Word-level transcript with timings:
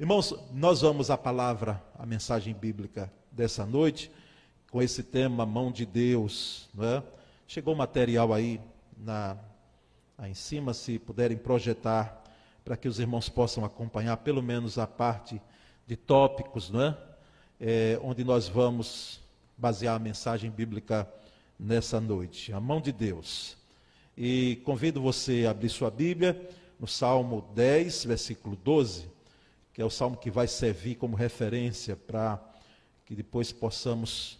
Irmãos, 0.00 0.32
nós 0.52 0.82
vamos 0.82 1.10
à 1.10 1.18
palavra, 1.18 1.82
a 1.98 2.06
mensagem 2.06 2.54
bíblica 2.54 3.12
dessa 3.32 3.66
noite, 3.66 4.12
com 4.70 4.80
esse 4.80 5.02
tema 5.02 5.44
Mão 5.44 5.72
de 5.72 5.84
Deus. 5.84 6.68
Não 6.72 6.84
é? 6.84 7.02
Chegou 7.48 7.74
material 7.74 8.32
aí, 8.32 8.60
na, 8.96 9.36
aí 10.16 10.30
em 10.30 10.34
cima, 10.34 10.72
se 10.72 11.00
puderem 11.00 11.36
projetar, 11.36 12.22
para 12.64 12.76
que 12.76 12.86
os 12.86 13.00
irmãos 13.00 13.28
possam 13.28 13.64
acompanhar 13.64 14.18
pelo 14.18 14.40
menos 14.40 14.78
a 14.78 14.86
parte 14.86 15.42
de 15.84 15.96
tópicos, 15.96 16.70
não 16.70 16.80
é? 16.80 16.96
é 17.60 18.00
onde 18.00 18.22
nós 18.22 18.46
vamos 18.46 19.20
basear 19.56 19.96
a 19.96 19.98
mensagem 19.98 20.48
bíblica 20.48 21.12
nessa 21.58 22.00
noite. 22.00 22.52
A 22.52 22.60
mão 22.60 22.80
de 22.80 22.92
Deus. 22.92 23.56
E 24.16 24.62
convido 24.64 25.02
você 25.02 25.44
a 25.44 25.50
abrir 25.50 25.70
sua 25.70 25.90
Bíblia 25.90 26.40
no 26.78 26.86
Salmo 26.86 27.44
10, 27.52 28.04
versículo 28.04 28.54
12 28.54 29.17
que 29.78 29.82
é 29.82 29.84
o 29.84 29.90
salmo 29.90 30.16
que 30.16 30.28
vai 30.28 30.48
servir 30.48 30.96
como 30.96 31.14
referência 31.14 31.94
para 31.94 32.42
que 33.06 33.14
depois 33.14 33.52
possamos 33.52 34.36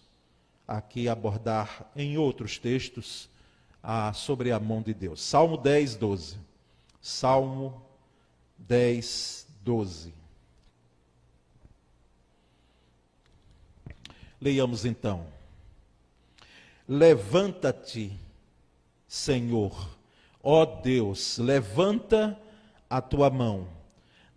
aqui 0.66 1.08
abordar 1.08 1.88
em 1.94 2.18
outros 2.18 2.58
textos 2.58 3.30
a, 3.80 4.12
sobre 4.12 4.50
a 4.50 4.58
mão 4.58 4.82
de 4.82 4.92
Deus. 4.92 5.22
Salmo 5.22 5.56
10, 5.56 5.94
12. 5.94 6.38
Salmo 7.00 7.80
10, 8.58 9.46
12. 9.62 10.12
Leiamos 14.40 14.84
então. 14.84 15.24
Levanta-te, 16.88 18.10
Senhor, 19.06 19.88
ó 20.42 20.64
Deus, 20.64 21.38
levanta 21.38 22.36
a 22.90 23.00
tua 23.00 23.30
mão 23.30 23.77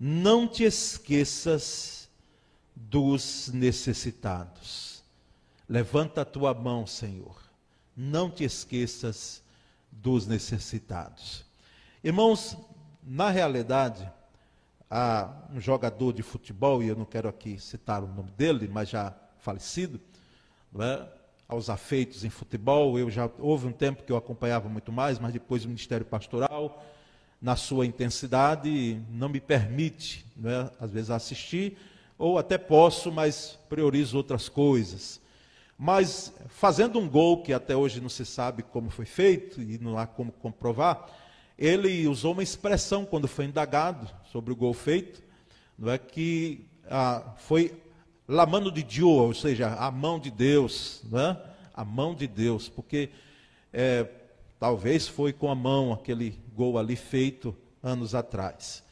não 0.03 0.47
te 0.47 0.63
esqueças 0.63 2.09
dos 2.75 3.49
necessitados. 3.53 5.03
Levanta 5.69 6.21
a 6.21 6.25
tua 6.25 6.55
mão, 6.55 6.87
Senhor. 6.87 7.39
Não 7.95 8.27
te 8.27 8.43
esqueças 8.43 9.43
dos 9.91 10.25
necessitados. 10.25 11.45
Irmãos, 12.03 12.57
na 13.03 13.29
realidade, 13.29 14.11
há 14.89 15.31
um 15.53 15.61
jogador 15.61 16.13
de 16.13 16.23
futebol, 16.23 16.81
e 16.81 16.87
eu 16.87 16.95
não 16.95 17.05
quero 17.05 17.29
aqui 17.29 17.59
citar 17.59 18.03
o 18.03 18.07
nome 18.07 18.31
dele, 18.31 18.67
mas 18.67 18.89
já 18.89 19.13
falecido, 19.37 20.01
é? 20.79 21.07
aos 21.47 21.69
afeitos 21.69 22.25
em 22.25 22.29
futebol, 22.31 22.97
eu 22.97 23.11
já 23.11 23.29
houve 23.37 23.67
um 23.67 23.71
tempo 23.71 24.03
que 24.03 24.11
eu 24.11 24.17
acompanhava 24.17 24.67
muito 24.67 24.91
mais, 24.91 25.19
mas 25.19 25.31
depois 25.31 25.63
o 25.63 25.67
ministério 25.67 26.07
pastoral, 26.07 26.83
na 27.41 27.55
sua 27.55 27.85
intensidade, 27.85 29.01
não 29.09 29.27
me 29.27 29.39
permite, 29.39 30.25
né, 30.35 30.69
às 30.79 30.91
vezes, 30.91 31.09
assistir, 31.09 31.77
ou 32.17 32.37
até 32.37 32.57
posso, 32.57 33.11
mas 33.11 33.57
priorizo 33.67 34.15
outras 34.15 34.47
coisas. 34.47 35.19
Mas 35.77 36.31
fazendo 36.49 36.99
um 36.99 37.09
gol 37.09 37.41
que 37.41 37.51
até 37.51 37.75
hoje 37.75 37.99
não 37.99 38.09
se 38.09 38.23
sabe 38.23 38.61
como 38.61 38.91
foi 38.91 39.05
feito 39.05 39.59
e 39.59 39.79
não 39.79 39.97
há 39.97 40.05
como 40.05 40.31
comprovar, 40.31 41.09
ele 41.57 42.07
usou 42.07 42.33
uma 42.33 42.43
expressão 42.43 43.03
quando 43.05 43.27
foi 43.27 43.45
indagado 43.45 44.07
sobre 44.31 44.53
o 44.53 44.55
gol 44.55 44.73
feito, 44.73 45.23
não 45.77 45.91
é 45.91 45.97
que 45.97 46.63
ah, 46.87 47.33
foi 47.37 47.73
la 48.27 48.45
mano 48.45 48.71
de 48.71 48.83
Deus, 48.83 49.03
ou 49.07 49.33
seja, 49.33 49.73
a 49.73 49.89
mão 49.89 50.19
de 50.19 50.29
Deus, 50.29 51.01
não 51.09 51.19
é? 51.19 51.41
A 51.73 51.83
mão 51.83 52.13
de 52.13 52.27
Deus, 52.27 52.69
porque 52.69 53.09
é, 53.73 54.07
talvez 54.61 55.07
foi 55.07 55.33
com 55.33 55.49
a 55.49 55.55
mão 55.55 55.91
aquele 55.91 56.39
gol 56.55 56.77
ali 56.77 56.95
feito 56.95 57.57
anos 57.81 58.13
atrás. 58.13 58.83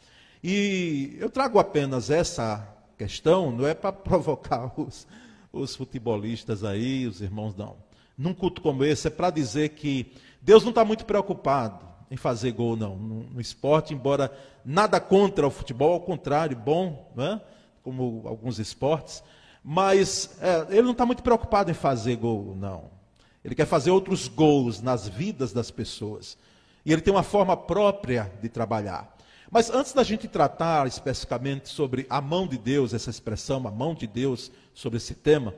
E 0.44 1.16
eu 1.20 1.30
trago 1.30 1.60
apenas 1.60 2.10
essa 2.10 2.68
questão, 2.98 3.52
não 3.52 3.68
é 3.68 3.76
para 3.76 3.94
provocar 3.94 4.74
os, 4.76 5.06
os 5.54 5.76
futebolistas 5.76 6.64
aí, 6.64 7.06
os 7.06 7.22
irmãos, 7.22 7.56
não. 7.56 7.76
Num 8.18 8.34
culto 8.34 8.64
como 8.64 8.84
esse, 8.84 9.10
é 9.10 9.12
para 9.12 9.30
dizer 9.30 9.70
que 9.70 10.12
Deus 10.42 10.64
não 10.64 10.70
está 10.70 10.84
muito 10.84 11.06
preocupado 11.06 11.86
em 12.10 12.18
fazer 12.18 12.52
gol, 12.52 12.76
não, 12.76 12.96
no, 12.96 13.24
no, 13.26 13.40
esporte, 13.40 13.94
embora 13.94 14.36
nada 14.66 15.00
contra 15.00 15.46
o 15.46 15.52
futebol, 15.52 15.94
ao 15.94 16.02
contrário, 16.02 16.58
bom, 16.58 17.14
é? 17.16 17.40
como 17.84 18.24
alguns 18.26 18.58
esportes, 18.58 19.24
mas 19.64 20.36
é, 20.42 20.66
ele 20.72 20.82
não 20.82 20.94
está 20.94 21.06
muito 21.06 21.22
preocupado 21.22 21.70
em 21.70 21.76
fazer 21.76 22.16
gol, 22.16 22.56
não. 22.56 22.99
Ele 23.44 23.56
quer 23.56 23.66
fazer 23.66 23.92
outros 23.92 24.28
gols 24.28 24.82
nas 24.82 25.08
vidas 25.08 25.54
das 25.54 25.72
pessoas. 25.72 26.38
E 26.86 26.92
ele 26.92 27.02
tem 27.02 27.14
uma 27.14 27.24
forma 27.24 27.56
própria 27.56 28.32
de 28.42 28.50
trabalhar. 28.50 29.16
Mas 29.52 29.70
antes 29.70 29.94
da 29.94 30.04
gente 30.04 30.28
tratar 30.28 30.88
especificamente 30.88 31.70
sobre 31.70 32.06
a 32.10 32.22
mão 32.22 32.48
de 32.48 32.58
Deus, 32.58 32.94
essa 32.94 33.10
expressão, 33.10 33.68
a 33.68 33.72
mão 33.72 33.96
de 33.96 34.06
Deus, 34.06 34.52
sobre 34.74 34.98
esse 34.98 35.16
tema, 35.16 35.56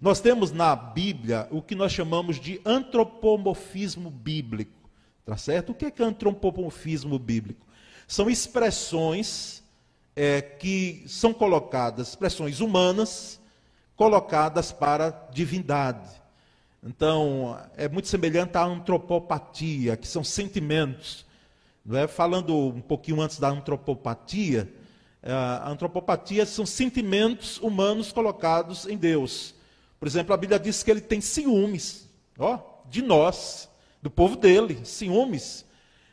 nós 0.00 0.20
temos 0.20 0.52
na 0.52 0.74
Bíblia 0.76 1.48
o 1.50 1.60
que 1.60 1.74
nós 1.74 1.92
chamamos 1.92 2.38
de 2.38 2.60
antropomorfismo 2.64 4.10
bíblico. 4.10 4.90
Tá 5.24 5.36
certo? 5.36 5.70
O 5.70 5.74
que 5.74 5.86
é, 5.86 5.92
é 5.96 6.02
antropomorfismo 6.02 7.18
bíblico? 7.18 7.66
São 8.06 8.28
expressões 8.28 9.62
é, 10.14 10.40
que 10.40 11.04
são 11.06 11.32
colocadas, 11.32 12.08
expressões 12.08 12.60
humanas, 12.60 13.40
colocadas 13.96 14.72
para 14.72 15.10
divindade. 15.32 16.21
Então, 16.84 17.56
é 17.76 17.88
muito 17.88 18.08
semelhante 18.08 18.56
à 18.56 18.64
antropopatia, 18.64 19.96
que 19.96 20.08
são 20.08 20.24
sentimentos. 20.24 21.24
Não 21.84 21.96
é? 21.96 22.08
Falando 22.08 22.56
um 22.56 22.80
pouquinho 22.80 23.20
antes 23.20 23.38
da 23.38 23.48
antropopatia, 23.48 24.72
é, 25.22 25.32
a 25.32 25.68
antropopatia 25.68 26.44
são 26.44 26.66
sentimentos 26.66 27.58
humanos 27.58 28.10
colocados 28.10 28.86
em 28.86 28.96
Deus. 28.96 29.54
Por 30.00 30.08
exemplo, 30.08 30.34
a 30.34 30.36
Bíblia 30.36 30.58
diz 30.58 30.82
que 30.82 30.90
ele 30.90 31.00
tem 31.00 31.20
ciúmes, 31.20 32.08
ó, 32.36 32.58
de 32.90 33.00
nós, 33.00 33.68
do 34.02 34.10
povo 34.10 34.34
dele, 34.34 34.80
ciúmes. 34.84 35.64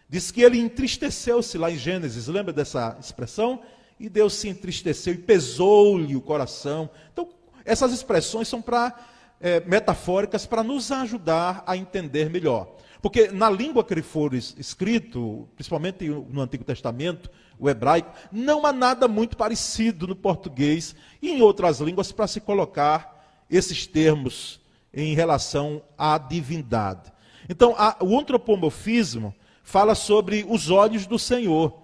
Diz 0.08 0.30
que 0.30 0.44
ele 0.44 0.60
entristeceu-se 0.60 1.58
lá 1.58 1.72
em 1.72 1.78
Gênesis, 1.78 2.28
lembra 2.28 2.54
dessa 2.54 2.96
expressão? 3.00 3.62
E 4.00 4.08
Deus 4.08 4.34
se 4.34 4.48
entristeceu 4.48 5.16
e 5.16 5.18
pesou-lhe 5.18 6.16
o 6.16 6.22
coração. 6.22 6.90
Então, 7.12 7.28
essas 7.66 7.92
expressões 7.92 8.48
são 8.48 8.62
para 8.62 8.96
é, 9.40 9.60
metafóricas 9.62 10.46
para 10.46 10.64
nos 10.64 10.92
ajudar 10.92 11.64
a 11.66 11.78
entender 11.78 12.30
melhor. 12.30 12.76
Porque 13.02 13.30
na 13.30 13.50
língua 13.50 13.84
que 13.84 13.94
ele 13.94 14.02
for 14.02 14.34
escrito, 14.34 15.48
principalmente 15.56 16.08
no 16.08 16.42
Antigo 16.42 16.64
Testamento, 16.64 17.30
o 17.58 17.70
hebraico, 17.70 18.12
não 18.32 18.66
há 18.66 18.74
nada 18.74 19.08
muito 19.08 19.38
parecido 19.38 20.08
no 20.08 20.16
português 20.16 20.96
e 21.22 21.30
em 21.30 21.42
outras 21.42 21.80
línguas 21.80 22.12
para 22.12 22.28
se 22.28 22.42
colocar 22.42 23.44
esses 23.50 23.88
termos 23.88 24.60
em 24.94 25.14
relação 25.14 25.82
à 25.98 26.18
divindade. 26.18 27.12
Então, 27.48 27.74
a, 27.78 27.98
o 28.02 28.18
antropomorfismo 28.20 29.34
fala 29.64 29.96
sobre 29.96 30.46
os 30.48 30.70
olhos 30.70 31.06
do 31.06 31.18
Senhor. 31.18 31.82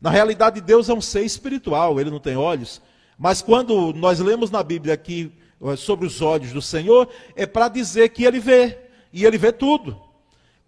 Na 0.00 0.10
realidade, 0.10 0.60
Deus 0.60 0.88
é 0.88 0.94
um 0.94 1.00
ser 1.00 1.24
espiritual, 1.24 2.00
ele 2.00 2.10
não 2.10 2.20
tem 2.20 2.36
olhos. 2.36 2.80
Mas 3.18 3.42
quando 3.42 3.92
nós 3.92 4.18
lemos 4.20 4.50
na 4.50 4.62
Bíblia 4.62 4.96
que 4.96 5.32
sobre 5.76 6.06
os 6.06 6.20
olhos 6.22 6.52
do 6.52 6.62
Senhor, 6.62 7.08
é 7.34 7.46
para 7.46 7.68
dizer 7.68 8.10
que 8.10 8.24
ele 8.24 8.38
vê, 8.38 8.78
e 9.12 9.24
ele 9.24 9.38
vê 9.38 9.52
tudo. 9.52 10.00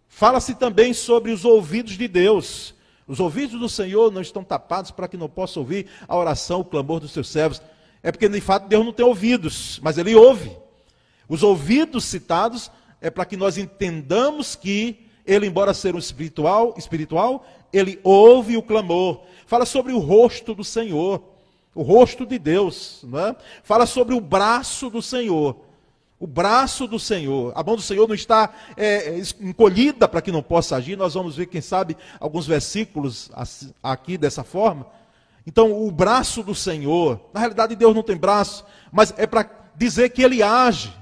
Fala-se 0.08 0.54
também 0.54 0.92
sobre 0.92 1.30
os 1.30 1.44
ouvidos 1.44 1.96
de 1.96 2.08
Deus. 2.08 2.74
Os 3.06 3.20
ouvidos 3.20 3.58
do 3.58 3.68
Senhor 3.68 4.10
não 4.10 4.20
estão 4.20 4.42
tapados 4.42 4.90
para 4.90 5.08
que 5.08 5.16
não 5.16 5.28
possa 5.28 5.58
ouvir 5.58 5.86
a 6.06 6.16
oração, 6.16 6.60
o 6.60 6.64
clamor 6.64 7.00
dos 7.00 7.12
seus 7.12 7.28
servos. 7.28 7.62
É 8.02 8.10
porque, 8.10 8.28
de 8.28 8.40
fato, 8.40 8.68
Deus 8.68 8.84
não 8.84 8.92
tem 8.92 9.04
ouvidos, 9.04 9.78
mas 9.82 9.98
ele 9.98 10.14
ouve. 10.14 10.56
Os 11.28 11.42
ouvidos 11.42 12.04
citados 12.04 12.70
é 13.00 13.10
para 13.10 13.24
que 13.24 13.36
nós 13.36 13.56
entendamos 13.56 14.56
que 14.56 15.06
ele, 15.24 15.46
embora 15.46 15.72
ser 15.72 15.94
um 15.94 15.98
espiritual, 15.98 16.74
espiritual, 16.76 17.46
ele 17.72 18.00
ouve 18.02 18.56
o 18.56 18.62
clamor. 18.62 19.22
Fala 19.46 19.64
sobre 19.64 19.92
o 19.92 19.98
rosto 19.98 20.54
do 20.54 20.64
Senhor 20.64 21.22
o 21.74 21.82
rosto 21.82 22.26
de 22.26 22.38
Deus, 22.38 23.04
é? 23.04 23.36
fala 23.62 23.86
sobre 23.86 24.14
o 24.14 24.20
braço 24.20 24.90
do 24.90 25.00
Senhor. 25.00 25.56
O 26.18 26.26
braço 26.26 26.86
do 26.86 26.98
Senhor, 26.98 27.50
a 27.56 27.62
mão 27.62 27.76
do 27.76 27.82
Senhor 27.82 28.06
não 28.06 28.14
está 28.14 28.52
é, 28.76 29.18
é 29.18 29.22
encolhida 29.40 30.06
para 30.06 30.20
que 30.20 30.30
não 30.30 30.42
possa 30.42 30.76
agir. 30.76 30.94
Nós 30.94 31.14
vamos 31.14 31.36
ver, 31.36 31.46
quem 31.46 31.62
sabe, 31.62 31.96
alguns 32.18 32.46
versículos 32.46 33.30
aqui 33.82 34.18
dessa 34.18 34.44
forma. 34.44 34.86
Então, 35.46 35.72
o 35.72 35.90
braço 35.90 36.42
do 36.42 36.54
Senhor, 36.54 37.18
na 37.32 37.40
realidade, 37.40 37.74
Deus 37.74 37.94
não 37.94 38.02
tem 38.02 38.16
braço, 38.16 38.66
mas 38.92 39.14
é 39.16 39.26
para 39.26 39.48
dizer 39.74 40.10
que 40.10 40.22
ele 40.22 40.42
age. 40.42 40.92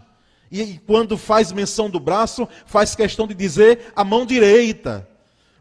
E 0.53 0.79
quando 0.87 1.19
faz 1.19 1.50
menção 1.50 1.91
do 1.91 1.99
braço, 1.99 2.49
faz 2.64 2.94
questão 2.94 3.26
de 3.26 3.35
dizer 3.35 3.93
a 3.97 4.05
mão 4.05 4.25
direita. 4.25 5.09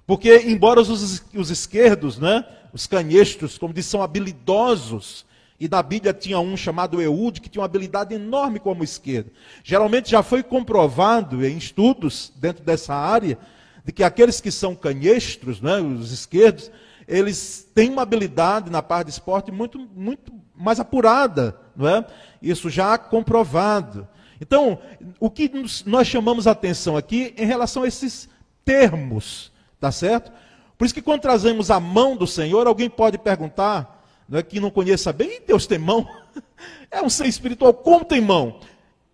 Porque, 0.06 0.44
embora 0.46 0.80
os, 0.80 1.24
os 1.34 1.50
esquerdos, 1.50 2.20
né, 2.20 2.46
os 2.78 2.86
canhestros, 2.86 3.58
como 3.58 3.74
diz, 3.74 3.88
são 3.88 4.04
habilidosos. 4.04 5.26
E 5.60 5.68
na 5.68 5.82
Bíblia 5.82 6.14
tinha 6.14 6.40
um 6.40 6.56
chamado 6.56 7.02
Eude, 7.02 7.42
que 7.42 7.50
tinha 7.50 7.60
uma 7.60 7.66
habilidade 7.66 8.14
enorme 8.14 8.60
como 8.60 8.84
esquerdo. 8.84 9.32
Geralmente 9.64 10.12
já 10.12 10.22
foi 10.22 10.44
comprovado 10.44 11.44
em 11.44 11.58
estudos 11.58 12.32
dentro 12.36 12.64
dessa 12.64 12.94
área, 12.94 13.36
de 13.84 13.92
que 13.92 14.04
aqueles 14.04 14.40
que 14.40 14.52
são 14.52 14.76
canhestros, 14.76 15.60
né, 15.60 15.80
os 15.80 16.12
esquerdos, 16.12 16.70
eles 17.08 17.68
têm 17.74 17.90
uma 17.90 18.04
habilidade 18.04 18.70
na 18.70 18.84
parte 18.84 19.08
de 19.08 19.14
esporte 19.14 19.52
muito, 19.52 19.80
muito 19.96 20.32
mais 20.56 20.80
apurada, 20.80 21.60
não 21.76 21.90
é? 21.90 22.06
Isso 22.40 22.70
já 22.70 22.96
comprovado. 22.96 24.08
Então, 24.40 24.78
o 25.20 25.32
que 25.32 25.52
nós 25.84 26.06
chamamos 26.06 26.46
a 26.46 26.52
atenção 26.52 26.96
aqui 26.96 27.34
em 27.38 27.46
relação 27.46 27.82
a 27.82 27.88
esses 27.88 28.30
termos, 28.64 29.52
tá 29.80 29.92
certo? 29.92 30.32
Por 30.78 30.86
isso 30.86 30.94
que 30.94 31.02
quando 31.02 31.22
trazemos 31.22 31.72
a 31.72 31.80
mão 31.80 32.16
do 32.16 32.28
Senhor, 32.28 32.68
alguém 32.68 32.90
pode 32.90 33.18
perguntar, 33.18 34.06
não 34.30 34.38
é 34.38 34.44
que 34.44 34.60
não 34.60 34.70
conheça 34.70 35.12
bem, 35.12 35.42
Deus 35.46 35.66
tem 35.66 35.80
mão? 35.80 36.08
É 36.90 37.02
um 37.02 37.10
ser 37.10 37.28
espiritual, 37.28 37.74
como 37.74 38.06
tem 38.06 38.22
mão? 38.22 38.60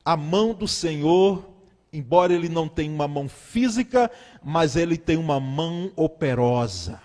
A 0.06 0.16
mão 0.16 0.54
do 0.54 0.68
Senhor, 0.68 1.44
embora 1.92 2.32
ele 2.32 2.48
não 2.48 2.68
tenha 2.68 2.92
uma 2.92 3.08
mão 3.08 3.28
física, 3.28 4.12
mas 4.44 4.76
ele 4.76 4.96
tem 4.96 5.18
uma 5.18 5.40
mão 5.40 5.92
operosa. 5.96 7.02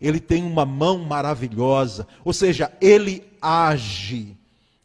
Ele 0.00 0.20
tem 0.20 0.44
uma 0.44 0.64
mão 0.64 0.98
maravilhosa, 0.98 2.06
ou 2.24 2.32
seja, 2.32 2.72
ele 2.80 3.24
age. 3.42 4.36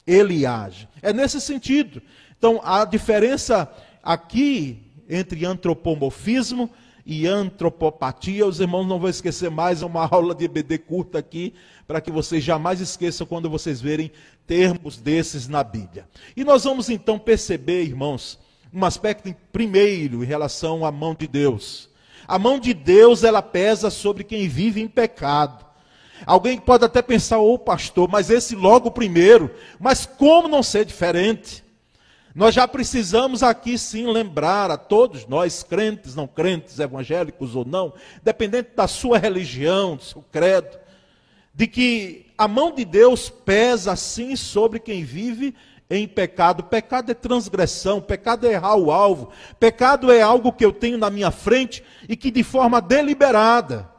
Ele 0.05 0.45
age. 0.45 0.89
É 1.01 1.13
nesse 1.13 1.39
sentido. 1.39 2.01
Então, 2.37 2.59
a 2.63 2.83
diferença 2.85 3.71
aqui 4.01 4.81
entre 5.07 5.45
antropomorfismo 5.45 6.69
e 7.11 7.25
antropopatia, 7.25 8.45
os 8.45 8.59
irmãos 8.59 8.85
não 8.85 8.99
vão 8.99 9.09
esquecer 9.09 9.49
mais, 9.49 9.81
é 9.81 9.85
uma 9.87 10.07
aula 10.07 10.35
de 10.35 10.45
EBD 10.45 10.77
curta 10.77 11.17
aqui, 11.17 11.55
para 11.87 11.99
que 11.99 12.11
vocês 12.11 12.43
jamais 12.43 12.79
esqueçam 12.79 13.25
quando 13.25 13.49
vocês 13.49 13.81
verem 13.81 14.11
termos 14.45 14.97
desses 14.97 15.47
na 15.47 15.63
Bíblia. 15.63 16.07
E 16.37 16.43
nós 16.43 16.65
vamos 16.65 16.87
então 16.87 17.17
perceber, 17.17 17.81
irmãos, 17.81 18.37
um 18.71 18.85
aspecto 18.85 19.35
primeiro 19.51 20.23
em 20.23 20.27
relação 20.27 20.85
à 20.85 20.91
mão 20.91 21.15
de 21.15 21.25
Deus. 21.25 21.89
A 22.27 22.37
mão 22.37 22.59
de 22.59 22.75
Deus, 22.75 23.23
ela 23.23 23.41
pesa 23.41 23.89
sobre 23.89 24.23
quem 24.23 24.47
vive 24.47 24.79
em 24.79 24.87
pecado. 24.87 25.65
Alguém 26.27 26.59
pode 26.59 26.85
até 26.85 27.01
pensar, 27.01 27.39
ô 27.39 27.55
oh, 27.55 27.57
pastor, 27.57 28.07
mas 28.07 28.29
esse 28.29 28.55
logo 28.55 28.91
primeiro, 28.91 29.49
mas 29.79 30.05
como 30.05 30.47
não 30.47 30.61
ser 30.61 30.85
diferente? 30.85 31.63
Nós 32.35 32.53
já 32.53 32.67
precisamos 32.67 33.41
aqui 33.41 33.77
sim 33.77 34.05
lembrar 34.05 34.69
a 34.69 34.77
todos 34.77 35.25
nós, 35.25 35.63
crentes, 35.63 36.15
não 36.15 36.27
crentes, 36.27 36.77
evangélicos 36.79 37.55
ou 37.55 37.65
não, 37.65 37.93
dependente 38.23 38.69
da 38.75 38.87
sua 38.87 39.17
religião, 39.17 39.95
do 39.95 40.03
seu 40.03 40.23
credo, 40.31 40.77
de 41.53 41.65
que 41.65 42.27
a 42.37 42.47
mão 42.47 42.73
de 42.73 42.85
Deus 42.85 43.29
pesa 43.29 43.95
sim 43.95 44.35
sobre 44.35 44.79
quem 44.79 45.03
vive 45.03 45.55
em 45.89 46.07
pecado. 46.07 46.63
Pecado 46.63 47.11
é 47.11 47.15
transgressão, 47.15 47.99
pecado 47.99 48.47
é 48.47 48.53
errar 48.53 48.75
o 48.75 48.91
alvo, 48.91 49.31
pecado 49.59 50.11
é 50.11 50.21
algo 50.21 50.53
que 50.53 50.63
eu 50.63 50.71
tenho 50.71 50.97
na 50.97 51.09
minha 51.09 51.31
frente 51.31 51.83
e 52.07 52.15
que 52.15 52.29
de 52.29 52.43
forma 52.43 52.79
deliberada 52.79 53.89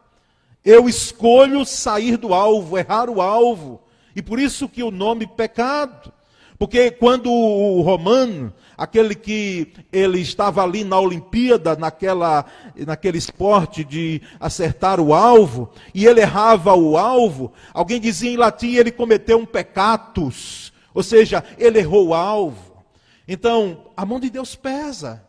eu 0.64 0.88
escolho 0.88 1.64
sair 1.64 2.16
do 2.16 2.32
alvo, 2.32 2.78
errar 2.78 3.10
o 3.10 3.20
alvo. 3.20 3.82
E 4.14 4.22
por 4.22 4.38
isso 4.38 4.68
que 4.68 4.82
o 4.82 4.90
nome 4.90 5.26
pecado. 5.26 6.12
Porque 6.60 6.90
quando 6.90 7.32
o 7.32 7.80
romano, 7.80 8.52
aquele 8.76 9.14
que 9.14 9.72
ele 9.90 10.20
estava 10.20 10.62
ali 10.62 10.84
na 10.84 11.00
Olimpíada, 11.00 11.74
naquela, 11.74 12.44
naquele 12.86 13.16
esporte 13.16 13.82
de 13.82 14.20
acertar 14.38 15.00
o 15.00 15.14
alvo, 15.14 15.70
e 15.94 16.04
ele 16.04 16.20
errava 16.20 16.74
o 16.74 16.98
alvo, 16.98 17.50
alguém 17.72 17.98
dizia 17.98 18.30
em 18.30 18.36
latim, 18.36 18.74
ele 18.74 18.92
cometeu 18.92 19.38
um 19.38 19.46
pecatus, 19.46 20.70
ou 20.92 21.02
seja, 21.02 21.42
ele 21.56 21.78
errou 21.78 22.08
o 22.08 22.14
alvo. 22.14 22.84
Então, 23.26 23.86
a 23.96 24.04
mão 24.04 24.20
de 24.20 24.28
Deus 24.28 24.54
pesa, 24.54 25.24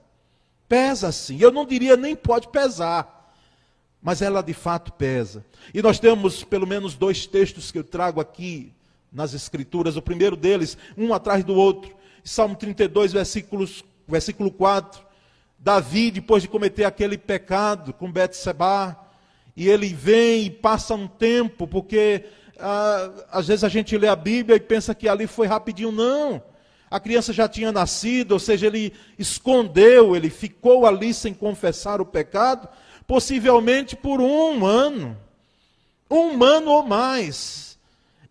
pesa 0.67 1.13
sim. 1.13 1.37
Eu 1.39 1.49
não 1.49 1.65
diria 1.65 1.95
nem 1.95 2.13
pode 2.13 2.49
pesar, 2.49 3.33
mas 4.01 4.21
ela 4.21 4.43
de 4.43 4.53
fato 4.53 4.91
pesa. 4.91 5.45
E 5.73 5.81
nós 5.81 5.97
temos 5.97 6.43
pelo 6.43 6.67
menos 6.67 6.95
dois 6.95 7.25
textos 7.25 7.71
que 7.71 7.79
eu 7.79 7.85
trago 7.85 8.19
aqui 8.19 8.73
nas 9.11 9.33
Escrituras, 9.33 9.97
o 9.97 10.01
primeiro 10.01 10.35
deles, 10.35 10.77
um 10.97 11.13
atrás 11.13 11.43
do 11.43 11.55
outro. 11.55 11.93
Salmo 12.23 12.55
32, 12.55 13.11
versículos, 13.11 13.83
versículo 14.07 14.51
4. 14.51 15.01
Davi, 15.59 16.11
depois 16.11 16.41
de 16.41 16.49
cometer 16.49 16.85
aquele 16.85 17.17
pecado 17.17 17.93
com 17.93 18.11
Betseba, 18.11 18.97
e 19.55 19.67
ele 19.69 19.89
vem 19.89 20.45
e 20.45 20.49
passa 20.49 20.95
um 20.95 21.07
tempo, 21.07 21.67
porque 21.67 22.25
ah, 22.59 23.11
às 23.31 23.47
vezes 23.47 23.63
a 23.63 23.69
gente 23.69 23.97
lê 23.97 24.07
a 24.07 24.15
Bíblia 24.15 24.55
e 24.55 24.59
pensa 24.59 24.95
que 24.95 25.09
ali 25.09 25.27
foi 25.27 25.47
rapidinho. 25.47 25.91
Não. 25.91 26.41
A 26.89 26.99
criança 26.99 27.31
já 27.31 27.47
tinha 27.47 27.71
nascido, 27.71 28.33
ou 28.33 28.39
seja, 28.39 28.67
ele 28.67 28.93
escondeu, 29.17 30.15
ele 30.15 30.29
ficou 30.29 30.85
ali 30.85 31.13
sem 31.13 31.33
confessar 31.33 32.01
o 32.01 32.05
pecado, 32.05 32.67
possivelmente 33.07 33.95
por 33.95 34.19
um 34.19 34.65
ano. 34.65 35.17
Um 36.09 36.43
ano 36.43 36.71
ou 36.71 36.83
mais. 36.83 37.70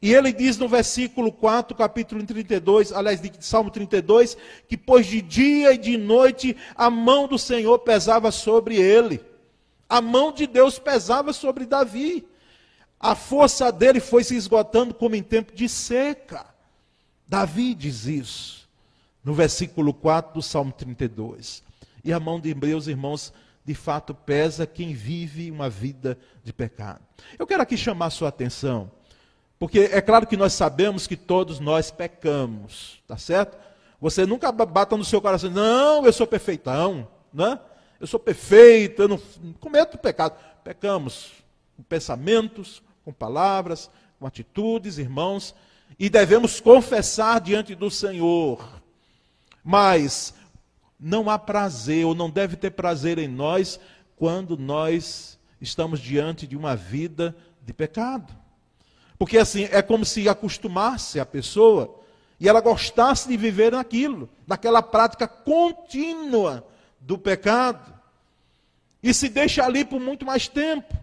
E 0.03 0.15
ele 0.15 0.33
diz 0.33 0.57
no 0.57 0.67
versículo 0.67 1.31
4, 1.31 1.77
capítulo 1.77 2.25
32, 2.25 2.91
aliás, 2.91 3.21
de 3.21 3.31
Salmo 3.41 3.71
32, 3.71 4.35
que 4.67 4.75
pois 4.75 5.07
de 5.07 5.21
dia 5.21 5.75
e 5.75 5.79
de 5.79 5.99
noite 5.99 6.57
a 6.75 6.89
mão 6.89 7.29
do 7.29 7.39
Senhor 7.39 7.79
pesava 7.81 8.31
sobre 8.31 8.77
ele. 8.77 9.21
A 9.87 10.01
mão 10.01 10.33
de 10.33 10.47
Deus 10.47 10.79
pesava 10.79 11.35
sobre 11.35 11.67
Davi. 11.67 12.27
A 12.99 13.15
força 13.15 13.71
dele 13.71 14.01
foi 14.01 14.25
se 14.25 14.35
esgotando 14.35 14.95
como 14.95 15.17
em 15.17 15.23
tempo 15.23 15.55
de 15.55 15.69
seca. 15.69 16.47
Davi 17.29 17.75
diz 17.75 18.07
isso 18.07 18.61
no 19.23 19.35
versículo 19.35 19.93
4 19.93 20.33
do 20.33 20.43
Salmo 20.43 20.73
32. 20.73 21.63
E 22.03 22.11
a 22.11 22.19
mão 22.19 22.41
de 22.41 22.55
meus 22.55 22.87
irmãos, 22.87 23.35
de 23.67 23.75
fato, 23.75 24.15
pesa 24.15 24.67
quem 24.67 24.95
vive 24.95 25.51
uma 25.51 25.69
vida 25.69 26.19
de 26.43 26.55
pecado. 26.55 27.03
Eu 27.39 27.47
quero 27.47 27.63
aqui 27.63 27.77
chamar 27.77 28.09
sua 28.09 28.31
atenção 28.31 28.91
porque 29.61 29.91
é 29.93 30.01
claro 30.01 30.27
que 30.27 30.39
nós 30.39 30.55
sabemos 30.55 31.07
que 31.07 31.15
todos 31.15 31.61
nós 31.61 31.91
pecamos, 31.91 33.03
tá 33.07 33.19
certo? 33.19 33.59
Você 34.01 34.25
nunca 34.25 34.51
bata 34.51 34.97
no 34.97 35.05
seu 35.05 35.21
coração, 35.21 35.51
não, 35.51 36.07
eu 36.07 36.13
sou 36.15 36.27
perfeitão, 36.27 37.07
né? 37.31 37.61
Eu 38.01 38.07
sou 38.07 38.19
perfeito, 38.19 39.03
eu 39.03 39.09
não 39.09 39.19
cometo 39.61 39.99
pecado. 39.99 40.35
Pecamos 40.65 41.33
com 41.77 41.83
pensamentos, 41.83 42.83
com 43.05 43.13
palavras, 43.13 43.91
com 44.19 44.27
atitudes, 44.27 44.97
irmãos, 44.97 45.55
e 45.99 46.09
devemos 46.09 46.59
confessar 46.59 47.39
diante 47.39 47.75
do 47.75 47.91
Senhor. 47.91 48.81
Mas 49.63 50.33
não 50.99 51.29
há 51.29 51.39
prazer, 51.39 52.07
ou 52.07 52.15
não 52.15 52.31
deve 52.31 52.57
ter 52.57 52.71
prazer 52.71 53.19
em 53.19 53.29
nós, 53.29 53.79
quando 54.17 54.57
nós 54.57 55.39
estamos 55.61 56.01
diante 56.01 56.47
de 56.47 56.57
uma 56.57 56.75
vida 56.75 57.37
de 57.61 57.75
pecado. 57.75 58.40
Porque 59.21 59.37
assim, 59.37 59.69
é 59.71 59.83
como 59.83 60.03
se 60.03 60.31
acostumasse 60.31 61.21
a 61.21 61.27
pessoa 61.27 61.95
e 62.41 62.49
ela 62.49 62.63
gostasse 62.63 63.29
de 63.29 63.37
viver 63.37 63.73
naquilo, 63.73 64.31
naquela 64.47 64.81
prática 64.81 65.29
contínua 65.29 66.67
do 66.99 67.19
pecado. 67.19 67.93
E 69.03 69.13
se 69.13 69.29
deixa 69.29 69.63
ali 69.63 69.85
por 69.85 70.01
muito 70.01 70.25
mais 70.25 70.49
tempo. 70.49 70.97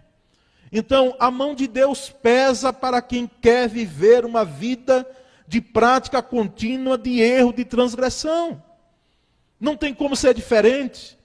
Então, 0.71 1.15
a 1.19 1.29
mão 1.29 1.53
de 1.53 1.67
Deus 1.67 2.09
pesa 2.09 2.73
para 2.73 3.03
quem 3.03 3.29
quer 3.39 3.69
viver 3.69 4.25
uma 4.25 4.43
vida 4.43 5.07
de 5.47 5.61
prática 5.61 6.19
contínua 6.19 6.97
de 6.97 7.19
erro, 7.19 7.53
de 7.53 7.63
transgressão. 7.63 8.63
Não 9.59 9.77
tem 9.77 9.93
como 9.93 10.15
ser 10.15 10.33
diferente. 10.33 11.15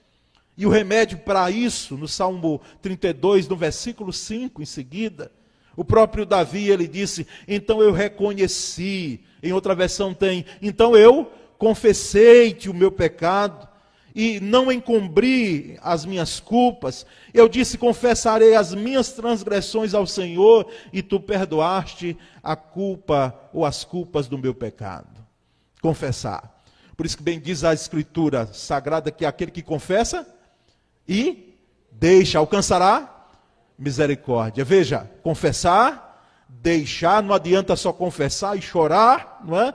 E 0.59 0.67
o 0.67 0.71
remédio 0.71 1.17
para 1.21 1.51
isso, 1.51 1.97
no 1.97 2.07
Salmo 2.07 2.61
32, 2.83 3.49
no 3.49 3.57
versículo 3.57 4.13
5 4.13 4.61
em 4.61 4.67
seguida, 4.67 5.33
o 5.77 5.85
próprio 5.85 6.27
Davi, 6.27 6.69
ele 6.69 6.87
disse: 6.87 7.27
Então 7.47 7.81
eu 7.81 7.93
reconheci. 7.93 9.21
Em 9.43 9.53
outra 9.53 9.75
versão 9.75 10.13
tem: 10.13 10.45
Então 10.61 10.97
eu 10.97 11.31
confessei-te 11.59 12.69
o 12.69 12.75
meu 12.75 12.91
pecado 12.91 13.69
e 14.15 14.41
não 14.41 14.71
encobri 14.71 15.79
as 15.83 16.05
minhas 16.05 16.39
culpas. 16.39 17.07
Eu 17.33 17.49
disse: 17.49 17.79
Confessarei 17.79 18.55
as 18.55 18.75
minhas 18.75 19.13
transgressões 19.13 19.95
ao 19.95 20.07
Senhor 20.07 20.71
e 20.93 21.03
tu 21.03 21.19
perdoaste 21.19 22.17
a 22.43 22.55
culpa 22.55 23.35
ou 23.53 23.65
as 23.65 23.85
culpas 23.85 24.29
do 24.29 24.39
meu 24.39 24.55
pecado. 24.55 25.23
Confessar. 25.81 26.63
Por 26.97 27.07
isso 27.07 27.17
que 27.17 27.23
bem 27.23 27.41
diz 27.41 27.65
a 27.65 27.73
Escritura 27.73 28.47
sagrada 28.53 29.11
que 29.11 29.25
aquele 29.25 29.51
que 29.51 29.63
confessa 29.63 30.27
e 31.09 31.57
deixa 31.91 32.39
alcançará 32.39 33.12
misericórdia. 33.83 34.65
Veja, 34.65 35.11
confessar, 35.23 36.25
deixar, 36.49 37.23
não 37.23 37.35
adianta 37.35 37.75
só 37.75 37.93
confessar 37.93 38.57
e 38.57 38.63
chorar, 38.63 39.41
não 39.45 39.61
é? 39.61 39.75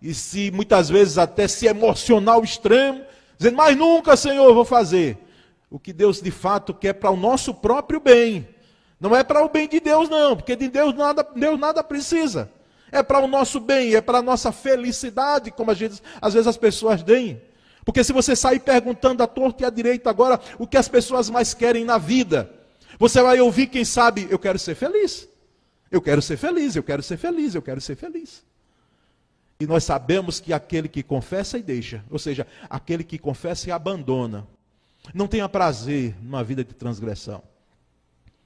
E 0.00 0.14
se 0.14 0.50
muitas 0.52 0.88
vezes 0.88 1.18
até 1.18 1.48
se 1.48 1.66
emocionar 1.66 2.36
ao 2.36 2.44
extremo, 2.44 3.02
dizendo, 3.36 3.56
mas 3.56 3.76
nunca, 3.76 4.16
Senhor, 4.16 4.54
vou 4.54 4.64
fazer. 4.64 5.18
O 5.68 5.78
que 5.78 5.92
Deus 5.92 6.22
de 6.22 6.30
fato 6.30 6.72
quer 6.72 6.94
para 6.94 7.10
o 7.10 7.16
nosso 7.16 7.52
próprio 7.52 7.98
bem. 7.98 8.48
Não 9.00 9.14
é 9.14 9.24
para 9.24 9.44
o 9.44 9.48
bem 9.48 9.68
de 9.68 9.80
Deus, 9.80 10.08
não, 10.08 10.36
porque 10.36 10.56
de 10.56 10.68
Deus 10.68 10.94
nada, 10.94 11.26
Deus 11.34 11.58
nada 11.58 11.82
precisa. 11.82 12.50
É 12.90 13.02
para 13.02 13.18
o 13.18 13.26
nosso 13.26 13.60
bem, 13.60 13.94
é 13.94 14.00
para 14.00 14.18
a 14.18 14.22
nossa 14.22 14.50
felicidade, 14.50 15.50
como 15.50 15.74
vezes, 15.74 16.02
às 16.22 16.32
vezes 16.32 16.46
as 16.46 16.56
pessoas 16.56 17.02
deem. 17.02 17.42
Porque 17.84 18.02
se 18.04 18.12
você 18.12 18.36
sair 18.36 18.60
perguntando 18.60 19.22
à 19.22 19.26
torta 19.26 19.62
e 19.62 19.66
à 19.66 19.70
direita 19.70 20.10
agora 20.10 20.40
o 20.58 20.66
que 20.66 20.76
as 20.76 20.88
pessoas 20.88 21.28
mais 21.28 21.54
querem 21.54 21.84
na 21.84 21.98
vida, 21.98 22.57
Você 22.98 23.22
vai 23.22 23.40
ouvir, 23.40 23.68
quem 23.68 23.84
sabe, 23.84 24.26
eu 24.30 24.38
quero 24.38 24.58
ser 24.58 24.74
feliz. 24.74 25.28
Eu 25.90 26.02
quero 26.02 26.20
ser 26.20 26.36
feliz, 26.36 26.76
eu 26.76 26.82
quero 26.82 27.02
ser 27.02 27.16
feliz, 27.16 27.54
eu 27.54 27.62
quero 27.62 27.80
ser 27.80 27.96
feliz. 27.96 28.44
E 29.60 29.66
nós 29.66 29.84
sabemos 29.84 30.38
que 30.40 30.52
aquele 30.52 30.88
que 30.88 31.02
confessa 31.02 31.58
e 31.58 31.62
deixa, 31.62 32.04
ou 32.10 32.18
seja, 32.18 32.46
aquele 32.68 33.02
que 33.02 33.18
confessa 33.18 33.68
e 33.68 33.72
abandona, 33.72 34.46
não 35.14 35.26
tenha 35.26 35.48
prazer 35.48 36.14
numa 36.22 36.44
vida 36.44 36.62
de 36.62 36.74
transgressão. 36.74 37.42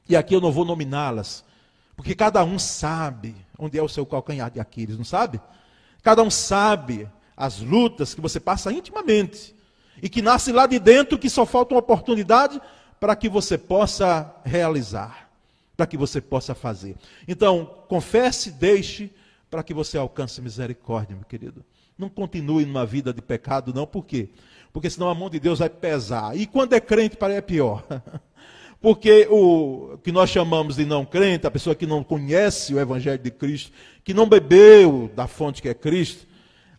E 0.09 0.16
aqui 0.16 0.35
eu 0.35 0.40
não 0.40 0.52
vou 0.52 0.64
nominá-las, 0.64 1.44
porque 1.97 2.14
cada 2.14 2.42
um 2.44 2.59
sabe 2.59 3.35
onde 3.59 3.78
é 3.78 3.82
o 3.82 3.88
seu 3.88 4.06
calcanhar 4.06 4.50
de 4.50 4.61
Aquiles, 4.61 4.97
não 4.97 5.04
sabe? 5.04 5.40
Cada 6.02 6.23
um 6.23 6.30
sabe 6.30 7.09
as 7.37 7.61
lutas 7.61 8.14
que 8.14 8.21
você 8.21 8.40
passa 8.40 8.73
intimamente 8.73 9.54
e 10.02 10.09
que 10.09 10.23
nasce 10.23 10.52
lá 10.52 10.66
de 10.66 10.78
dentro, 10.78 11.18
que 11.18 11.28
só 11.28 11.44
falta 11.44 11.75
uma 11.75 11.80
oportunidade 11.80 12.61
para 13.02 13.16
que 13.16 13.28
você 13.28 13.59
possa 13.59 14.32
realizar, 14.44 15.28
para 15.76 15.88
que 15.88 15.97
você 15.97 16.21
possa 16.21 16.54
fazer. 16.54 16.94
Então, 17.26 17.68
confesse, 17.88 18.52
deixe, 18.52 19.11
para 19.50 19.64
que 19.64 19.75
você 19.75 19.99
alcance 19.99 20.40
misericórdia, 20.40 21.16
meu 21.16 21.25
querido. 21.25 21.64
Não 21.99 22.09
continue 22.09 22.64
numa 22.64 22.87
vida 22.87 23.12
de 23.12 23.21
pecado, 23.21 23.75
não, 23.75 23.88
por 23.88 24.06
quê? 24.06 24.28
Porque 24.73 24.88
senão 24.88 25.09
a 25.09 25.16
mão 25.16 25.28
de 25.28 25.40
Deus 25.40 25.59
vai 25.59 25.68
pesar. 25.68 26.37
E 26.37 26.47
quando 26.47 26.75
é 26.75 26.80
crente, 26.80 27.16
para 27.16 27.35
é 27.35 27.40
pior. 27.40 27.85
Porque 28.80 29.26
o 29.28 29.99
que 30.04 30.12
nós 30.12 30.30
chamamos 30.30 30.76
de 30.76 30.85
não 30.85 31.04
crente, 31.04 31.44
a 31.44 31.50
pessoa 31.50 31.75
que 31.75 31.88
não 31.88 32.04
conhece 32.04 32.73
o 32.73 32.78
Evangelho 32.78 33.18
de 33.18 33.32
Cristo, 33.32 33.73
que 34.04 34.14
não 34.14 34.28
bebeu 34.28 35.11
da 35.16 35.26
fonte 35.26 35.61
que 35.61 35.68
é 35.68 35.75
Cristo, 35.75 36.25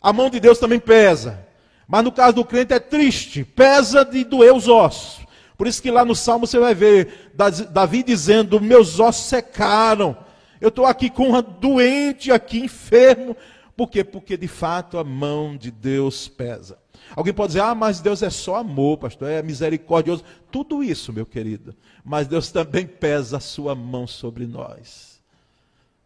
a 0.00 0.10
mão 0.10 0.30
de 0.30 0.40
Deus 0.40 0.58
também 0.58 0.80
pesa. 0.80 1.46
Mas 1.86 2.02
no 2.02 2.10
caso 2.10 2.36
do 2.36 2.46
crente 2.46 2.72
é 2.72 2.80
triste, 2.80 3.44
pesa 3.44 4.06
de 4.06 4.24
doer 4.24 4.54
os 4.54 4.68
ossos. 4.68 5.23
Por 5.56 5.66
isso 5.66 5.82
que 5.82 5.90
lá 5.90 6.04
no 6.04 6.14
Salmo 6.14 6.46
você 6.46 6.58
vai 6.58 6.74
ver 6.74 7.30
Davi 7.70 8.02
dizendo: 8.02 8.60
Meus 8.60 8.98
ossos 8.98 9.26
secaram. 9.26 10.16
Eu 10.60 10.68
estou 10.68 10.86
aqui 10.86 11.10
com 11.10 11.28
uma 11.28 11.42
doente, 11.42 12.32
aqui 12.32 12.60
enfermo. 12.60 13.36
Por 13.76 13.90
quê? 13.90 14.04
Porque 14.04 14.36
de 14.36 14.48
fato 14.48 14.98
a 14.98 15.04
mão 15.04 15.56
de 15.56 15.70
Deus 15.70 16.28
pesa. 16.28 16.78
Alguém 17.14 17.34
pode 17.34 17.48
dizer, 17.48 17.60
ah, 17.60 17.74
mas 17.74 18.00
Deus 18.00 18.22
é 18.22 18.30
só 18.30 18.56
amor, 18.56 18.98
pastor, 18.98 19.28
é 19.28 19.42
misericordioso. 19.42 20.24
Tudo 20.50 20.82
isso, 20.82 21.12
meu 21.12 21.26
querido. 21.26 21.74
Mas 22.04 22.26
Deus 22.26 22.50
também 22.50 22.86
pesa 22.86 23.36
a 23.36 23.40
sua 23.40 23.74
mão 23.74 24.06
sobre 24.06 24.46
nós. 24.46 25.22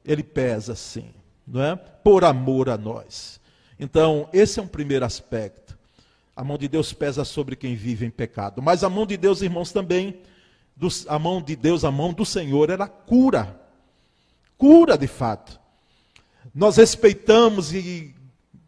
Ele 0.04 0.22
pesa 0.22 0.74
sim, 0.74 1.10
não 1.46 1.62
é? 1.62 1.76
Por 1.76 2.24
amor 2.24 2.68
a 2.68 2.76
nós. 2.76 3.40
Então, 3.78 4.28
esse 4.32 4.58
é 4.58 4.62
um 4.62 4.66
primeiro 4.66 5.04
aspecto. 5.04 5.67
A 6.38 6.44
mão 6.44 6.56
de 6.56 6.68
Deus 6.68 6.92
pesa 6.92 7.24
sobre 7.24 7.56
quem 7.56 7.74
vive 7.74 8.06
em 8.06 8.10
pecado. 8.10 8.62
Mas 8.62 8.84
a 8.84 8.88
mão 8.88 9.04
de 9.04 9.16
Deus, 9.16 9.42
irmãos, 9.42 9.72
também, 9.72 10.20
a 11.08 11.18
mão 11.18 11.42
de 11.42 11.56
Deus, 11.56 11.84
a 11.84 11.90
mão 11.90 12.12
do 12.12 12.24
Senhor, 12.24 12.70
ela 12.70 12.86
cura. 12.86 13.60
Cura 14.56 14.96
de 14.96 15.08
fato. 15.08 15.58
Nós 16.54 16.76
respeitamos 16.76 17.74
e 17.74 18.14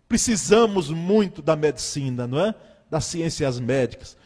precisamos 0.08 0.90
muito 0.90 1.40
da 1.40 1.54
medicina, 1.54 2.26
não 2.26 2.44
é? 2.44 2.56
Das 2.90 3.04
ciências 3.04 3.60
médicas. 3.60 4.16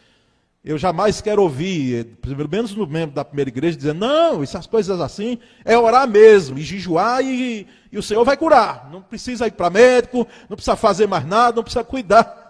Eu 0.63 0.79
jamais 0.79 1.21
quero 1.21 1.43
ouvir, 1.43 2.17
pelo 2.23 2.49
menos 2.49 2.73
no 2.73 2.87
membro 2.87 3.13
da 3.13 3.23
primeira 3.23 3.51
igreja, 3.51 3.77
dizer, 3.77 3.93
não, 3.93 4.41
essas 4.41 4.65
coisas 4.65 4.99
assim, 4.99 5.37
é 5.63 5.77
orar 5.77 6.09
mesmo, 6.09 6.57
e 6.57 6.63
jejuar 6.63 7.23
e, 7.23 7.67
e 7.91 7.97
o 7.99 8.01
Senhor 8.01 8.25
vai 8.25 8.37
curar. 8.37 8.89
Não 8.91 9.03
precisa 9.03 9.45
ir 9.45 9.51
para 9.51 9.69
médico, 9.69 10.27
não 10.49 10.57
precisa 10.57 10.75
fazer 10.75 11.05
mais 11.05 11.27
nada, 11.27 11.57
não 11.57 11.63
precisa 11.63 11.83
cuidar. 11.83 12.44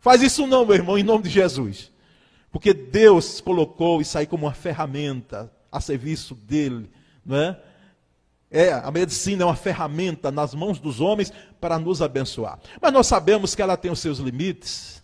Faz 0.00 0.22
isso 0.22 0.46
não, 0.46 0.64
meu 0.64 0.74
irmão, 0.74 0.98
em 0.98 1.02
nome 1.02 1.24
de 1.24 1.30
Jesus. 1.30 1.92
Porque 2.50 2.72
Deus 2.72 3.40
colocou 3.40 4.00
isso 4.00 4.18
aí 4.18 4.26
como 4.26 4.46
uma 4.46 4.54
ferramenta 4.54 5.52
a 5.70 5.80
serviço 5.80 6.34
dele, 6.34 6.90
não 7.24 7.36
é? 7.36 7.60
É, 8.50 8.72
a 8.72 8.90
medicina 8.90 9.44
é 9.44 9.46
uma 9.46 9.54
ferramenta 9.54 10.32
nas 10.32 10.52
mãos 10.54 10.80
dos 10.80 11.00
homens 11.00 11.32
para 11.60 11.78
nos 11.78 12.02
abençoar. 12.02 12.58
Mas 12.82 12.92
nós 12.92 13.06
sabemos 13.06 13.54
que 13.54 13.62
ela 13.62 13.76
tem 13.76 13.92
os 13.92 14.00
seus 14.00 14.18
limites. 14.18 15.00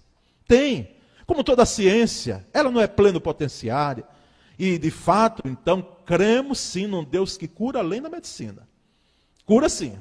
Tem. 0.48 0.96
Como 1.24 1.44
toda 1.44 1.64
ciência, 1.64 2.44
ela 2.52 2.72
não 2.72 2.80
é 2.80 2.88
pleno 2.88 3.20
potenciária. 3.20 4.04
E, 4.58 4.78
de 4.78 4.90
fato, 4.90 5.42
então, 5.44 5.86
cremos 6.04 6.58
sim 6.58 6.88
num 6.88 7.04
Deus 7.04 7.36
que 7.36 7.46
cura 7.46 7.78
além 7.78 8.02
da 8.02 8.08
medicina. 8.08 8.66
Cura 9.44 9.68
sim. 9.68 9.96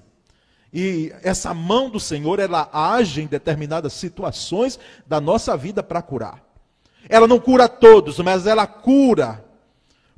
E 0.78 1.16
essa 1.24 1.54
mão 1.54 1.90
do 1.90 2.02
Senhor, 2.02 2.38
ela 2.38 2.70
age 2.74 3.22
em 3.22 3.28
determinadas 3.28 3.94
situações 3.94 4.78
da 5.08 5.22
nossa 5.22 5.56
vida 5.56 5.82
para 5.82 6.02
curar. 6.02 6.44
Ela 7.08 7.26
não 7.26 7.40
cura 7.40 7.70
todos, 7.70 8.20
mas 8.20 8.46
ela 8.46 8.68
cura. 8.68 9.42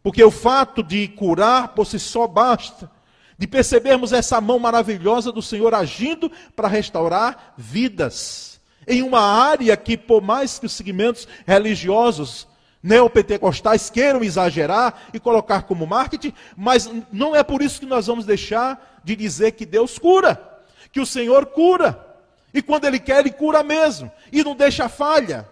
Porque 0.02 0.24
o 0.24 0.32
fato 0.32 0.82
de 0.82 1.10
curar 1.10 1.76
por 1.76 1.86
si 1.86 2.00
só 2.00 2.26
basta 2.26 2.90
de 3.38 3.46
percebermos 3.46 4.12
essa 4.12 4.42
mão 4.42 4.58
maravilhosa 4.58 5.32
do 5.32 5.44
Senhor 5.44 5.76
agindo 5.76 6.32
para 6.56 6.68
restaurar 6.68 7.54
vidas. 7.56 8.60
Em 8.88 9.04
uma 9.04 9.22
área 9.22 9.78
que, 9.78 9.96
por 9.96 10.24
mais 10.24 10.58
que 10.58 10.66
os 10.66 10.72
segmentos 10.72 11.28
religiosos 11.46 12.48
neopentecostais 12.82 13.92
queiram 13.92 14.24
exagerar 14.24 15.04
e 15.14 15.20
colocar 15.20 15.64
como 15.64 15.86
marketing, 15.86 16.34
mas 16.56 16.90
não 17.12 17.36
é 17.36 17.44
por 17.44 17.62
isso 17.62 17.80
que 17.80 17.86
nós 17.86 18.08
vamos 18.08 18.26
deixar 18.26 18.97
de 19.08 19.16
dizer 19.16 19.54
que 19.54 19.66
Deus 19.66 19.98
cura, 19.98 20.62
que 20.92 21.00
o 21.00 21.06
Senhor 21.06 21.46
cura. 21.46 22.06
E 22.54 22.62
quando 22.62 22.84
Ele 22.84 23.00
quer, 23.00 23.22
Ele 23.22 23.32
cura 23.32 23.64
mesmo, 23.64 24.12
e 24.34 24.44
não 24.44 24.54
deixa 24.54 24.90
falha. 24.90 25.48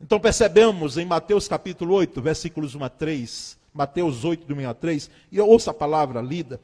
Então 0.00 0.20
percebemos 0.20 0.96
em 0.96 1.04
Mateus 1.04 1.48
capítulo 1.48 1.94
8, 1.94 2.22
versículos 2.22 2.76
1 2.76 2.84
a 2.84 2.88
3, 2.88 3.58
Mateus 3.74 4.24
8, 4.24 4.46
do 4.46 4.54
1 4.54 4.70
a 4.70 4.74
3, 4.74 5.10
e 5.32 5.40
ouça 5.40 5.72
a 5.72 5.74
palavra 5.74 6.22
lida, 6.22 6.60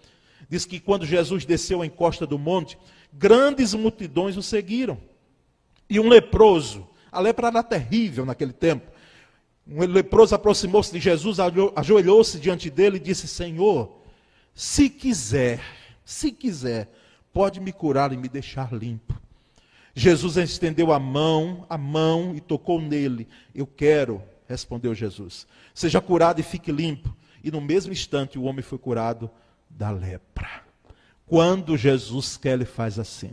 Diz 0.49 0.65
que 0.65 0.79
quando 0.79 1.05
Jesus 1.05 1.45
desceu 1.45 1.85
em 1.85 1.91
costa 1.91 2.25
do 2.25 2.39
monte, 2.39 2.79
grandes 3.13 3.75
multidões 3.75 4.37
o 4.37 4.43
seguiram. 4.43 4.97
E 5.91 5.99
um 5.99 6.09
leproso, 6.09 6.87
a 7.11 7.19
lepra 7.19 7.49
era 7.49 7.65
terrível 7.65 8.25
naquele 8.25 8.53
tempo. 8.53 8.93
Um 9.67 9.81
leproso 9.81 10.37
aproximou-se 10.37 10.93
de 10.93 11.01
Jesus, 11.01 11.39
ajoelhou-se 11.75 12.39
diante 12.39 12.71
dele 12.71 12.99
e 12.99 13.01
disse: 13.01 13.27
Senhor, 13.27 13.91
se 14.55 14.89
quiser, 14.89 15.61
se 16.07 16.31
quiser, 16.31 16.89
pode 17.33 17.59
me 17.59 17.73
curar 17.73 18.13
e 18.13 18.17
me 18.17 18.29
deixar 18.29 18.73
limpo. 18.73 19.21
Jesus 19.93 20.37
estendeu 20.37 20.93
a 20.93 21.01
mão, 21.01 21.67
a 21.69 21.77
mão 21.77 22.33
e 22.33 22.41
tocou 22.41 22.81
nele. 22.81 23.27
Eu 23.53 23.67
quero, 23.67 24.23
respondeu 24.49 24.95
Jesus. 24.95 25.49
Seja 25.75 26.01
curado 26.01 26.39
e 26.39 26.45
fique 26.45 26.71
limpo. 26.71 27.15
E 27.43 27.51
no 27.51 27.61
mesmo 27.61 27.93
instante 27.93 28.39
o 28.39 28.45
homem 28.45 28.63
foi 28.63 28.79
curado 28.79 29.29
da 29.69 29.91
lepra. 29.91 30.63
Quando 31.27 31.77
Jesus 31.77 32.37
quer, 32.37 32.53
ele 32.53 32.65
faz 32.65 33.01
assim. 33.01 33.33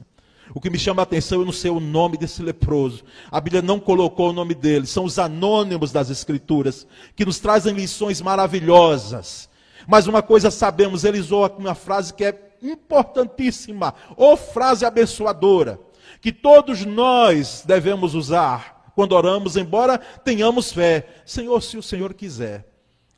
O 0.52 0.60
que 0.60 0.70
me 0.72 0.80
chama 0.80 1.02
a 1.02 1.04
atenção, 1.04 1.42
eu 1.42 1.46
não 1.46 1.52
sei 1.52 1.70
o 1.70 1.80
nome 1.80 2.18
desse 2.18 2.42
leproso. 2.42 3.04
A 3.32 3.40
Bíblia 3.40 3.62
não 3.62 3.80
colocou 3.80 4.32
o 4.32 4.34
nome 4.34 4.56
dele. 4.56 4.88
São 4.88 5.06
os 5.06 5.20
anônimos 5.20 5.92
das 5.92 6.10
Escrituras, 6.10 6.88
que 7.16 7.24
nos 7.24 7.38
trazem 7.40 7.76
lições 7.76 8.20
maravilhosas. 8.20 9.48
Mas 9.88 10.08
uma 10.08 10.24
coisa 10.24 10.50
sabemos, 10.50 11.04
ele 11.04 11.20
usou 11.20 11.48
uma 11.60 11.76
frase 11.76 12.14
que 12.14 12.24
é 12.24 12.53
importantíssima, 12.64 13.94
ou 14.16 14.38
frase 14.38 14.86
abençoadora, 14.86 15.80
que 16.22 16.32
todos 16.32 16.86
nós 16.86 17.64
devemos 17.66 18.16
usar 18.16 18.92
quando 18.96 19.14
oramos, 19.14 19.58
embora 19.58 19.98
tenhamos 19.98 20.72
fé. 20.72 21.08
Senhor, 21.26 21.62
se 21.62 21.78
o 21.78 21.84
Senhor 21.84 22.14
quiser, 22.14 22.68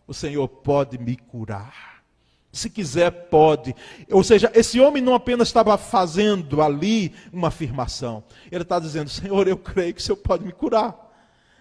o 0.07 0.13
Senhor 0.13 0.47
pode 0.47 0.97
me 0.97 1.15
curar 1.15 1.95
se 2.55 2.69
quiser, 2.69 3.11
pode. 3.11 3.75
Ou 4.09 4.23
seja, 4.23 4.49
esse 4.55 4.79
homem 4.79 5.03
não 5.03 5.13
apenas 5.13 5.49
estava 5.49 5.77
fazendo 5.77 6.61
ali 6.61 7.13
uma 7.31 7.49
afirmação, 7.49 8.23
ele 8.51 8.63
está 8.63 8.79
dizendo: 8.79 9.09
Senhor, 9.09 9.47
eu 9.47 9.57
creio 9.57 9.93
que 9.93 9.99
o 9.99 10.03
Senhor 10.03 10.17
pode 10.17 10.45
me 10.45 10.53
curar. 10.53 11.03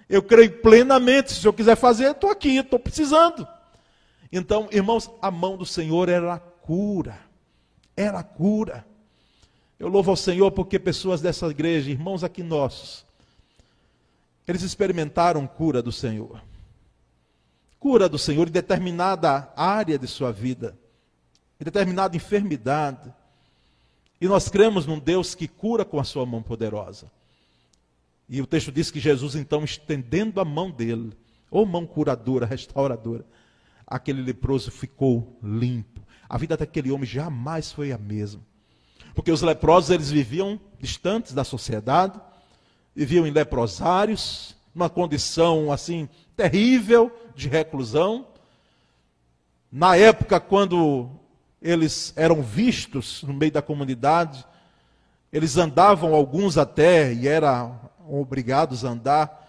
Eu 0.09 0.23
creio 0.23 0.61
plenamente, 0.61 1.33
se 1.33 1.38
o 1.38 1.43
Senhor 1.43 1.53
quiser 1.53 1.76
fazer, 1.76 2.11
estou 2.11 2.31
aqui, 2.31 2.59
estou 2.59 2.79
precisando. 2.79 3.47
Então, 4.31 4.69
irmãos, 4.71 5.11
a 5.21 5.31
mão 5.31 5.57
do 5.57 5.67
Senhor 5.67 6.09
era 6.09 6.35
a 6.35 6.38
cura. 6.38 7.19
Era 7.96 8.22
cura. 8.22 8.86
Eu 9.78 9.88
louvo 9.88 10.10
ao 10.10 10.16
Senhor 10.16 10.50
porque 10.52 10.78
pessoas 10.78 11.20
dessa 11.20 11.46
igreja, 11.46 11.90
irmãos 11.90 12.24
aqui 12.24 12.42
nossos, 12.42 13.04
eles 14.46 14.62
experimentaram 14.62 15.46
cura 15.46 15.82
do 15.82 15.92
Senhor. 15.92 16.42
Cura 17.78 18.08
do 18.08 18.18
Senhor 18.18 18.48
em 18.48 18.52
determinada 18.52 19.52
área 19.56 19.98
de 19.98 20.06
sua 20.06 20.32
vida 20.32 20.76
em 21.60 21.64
determinada 21.64 22.16
enfermidade. 22.16 23.12
E 24.20 24.26
nós 24.26 24.48
cremos 24.48 24.86
num 24.86 24.98
Deus 24.98 25.34
que 25.34 25.48
cura 25.48 25.84
com 25.84 25.98
a 25.98 26.04
sua 26.04 26.24
mão 26.24 26.42
poderosa. 26.42 27.10
E 28.28 28.40
o 28.40 28.46
texto 28.46 28.72
diz 28.72 28.90
que 28.90 29.00
Jesus, 29.00 29.34
então, 29.34 29.64
estendendo 29.64 30.40
a 30.40 30.44
mão 30.44 30.70
dele, 30.70 31.12
ou 31.50 31.66
mão 31.66 31.86
curadora, 31.86 32.46
restauradora, 32.46 33.24
aquele 33.86 34.22
leproso 34.22 34.70
ficou 34.70 35.38
limpo. 35.42 36.00
A 36.28 36.38
vida 36.38 36.57
daquele 36.57 36.90
homem 36.90 37.07
jamais 37.07 37.73
foi 37.73 37.93
a 37.93 37.99
mesma. 37.99 38.40
Porque 39.14 39.31
os 39.31 39.43
leprosos, 39.43 39.90
eles 39.90 40.11
viviam 40.11 40.59
distantes 40.81 41.33
da 41.33 41.45
sociedade, 41.45 42.21
viviam 42.95 43.26
em 43.26 43.31
leprosários, 43.31 44.57
numa 44.75 44.90
condição 44.90 45.71
assim 45.71 46.09
terrível 46.37 47.12
de 47.35 47.49
reclusão. 47.49 48.26
Na 49.71 49.97
época, 49.97 50.40
quando 50.40 51.09
eles 51.62 52.12
eram 52.16 52.43
vistos 52.43 53.23
no 53.23 53.33
meio 53.33 53.52
da 53.52 53.62
comunidade, 53.62 54.45
eles 55.33 55.57
andavam, 55.57 56.14
alguns 56.14 56.59
até, 56.59 57.12
e 57.12 57.26
eram 57.26 57.81
obrigados 58.09 58.85
a 58.85 58.90
andar, 58.90 59.45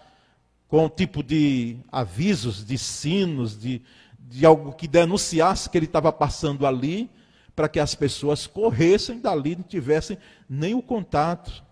com 0.68 0.86
um 0.86 0.88
tipo 0.88 1.22
de 1.22 1.76
avisos, 1.92 2.64
de 2.64 2.76
sinos, 2.76 3.56
de, 3.56 3.82
de 4.28 4.44
algo 4.44 4.72
que 4.72 4.88
denunciasse 4.88 5.70
que 5.70 5.78
ele 5.78 5.86
estava 5.86 6.12
passando 6.12 6.66
ali, 6.66 7.08
para 7.54 7.68
que 7.68 7.80
as 7.80 7.94
pessoas 7.94 8.46
corressem 8.46 9.20
dali 9.20 9.52
e 9.52 9.56
não 9.56 9.62
tivessem 9.62 10.18
nem 10.48 10.74
o 10.74 10.82
contato 10.82 11.64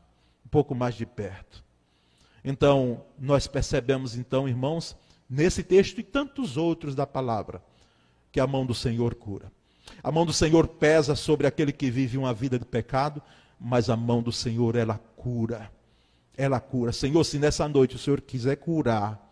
um 0.46 0.48
pouco 0.48 0.74
mais 0.74 0.94
de 0.94 1.04
perto. 1.04 1.62
Então, 2.44 3.04
nós 3.18 3.46
percebemos 3.46 4.16
então, 4.16 4.48
irmãos, 4.48 4.96
nesse 5.28 5.62
texto 5.62 5.98
e 5.98 6.02
tantos 6.02 6.56
outros 6.56 6.94
da 6.94 7.06
palavra, 7.06 7.62
que 8.30 8.40
a 8.40 8.46
mão 8.46 8.64
do 8.64 8.74
Senhor 8.74 9.14
cura. 9.14 9.50
A 10.02 10.10
mão 10.10 10.24
do 10.24 10.32
Senhor 10.32 10.66
pesa 10.66 11.14
sobre 11.14 11.46
aquele 11.46 11.72
que 11.72 11.90
vive 11.90 12.18
uma 12.18 12.32
vida 12.32 12.58
de 12.58 12.64
pecado, 12.64 13.22
mas 13.58 13.88
a 13.88 13.96
mão 13.96 14.22
do 14.22 14.32
Senhor 14.32 14.76
ela 14.76 14.98
cura. 15.16 15.70
Ela 16.36 16.60
cura. 16.60 16.92
Senhor, 16.92 17.22
se 17.24 17.38
nessa 17.38 17.68
noite 17.68 17.96
o 17.96 17.98
Senhor 17.98 18.20
quiser 18.20 18.56
curar, 18.56 19.23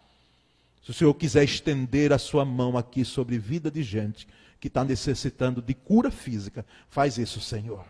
se 0.83 0.91
o 0.91 0.95
Senhor 0.95 1.15
quiser 1.15 1.45
estender 1.45 2.13
a 2.13 2.19
sua 2.19 2.45
mão 2.45 2.77
aqui 2.77 3.05
sobre 3.05 3.39
vida 3.39 3.71
de 3.71 3.83
gente 3.83 4.27
que 4.61 4.69
está 4.69 4.85
necessitando 4.85 5.63
de 5.63 5.75
cura 5.75 6.11
física, 6.11 6.65
faz 6.89 7.19
isso, 7.19 7.41
Senhor. 7.41 7.85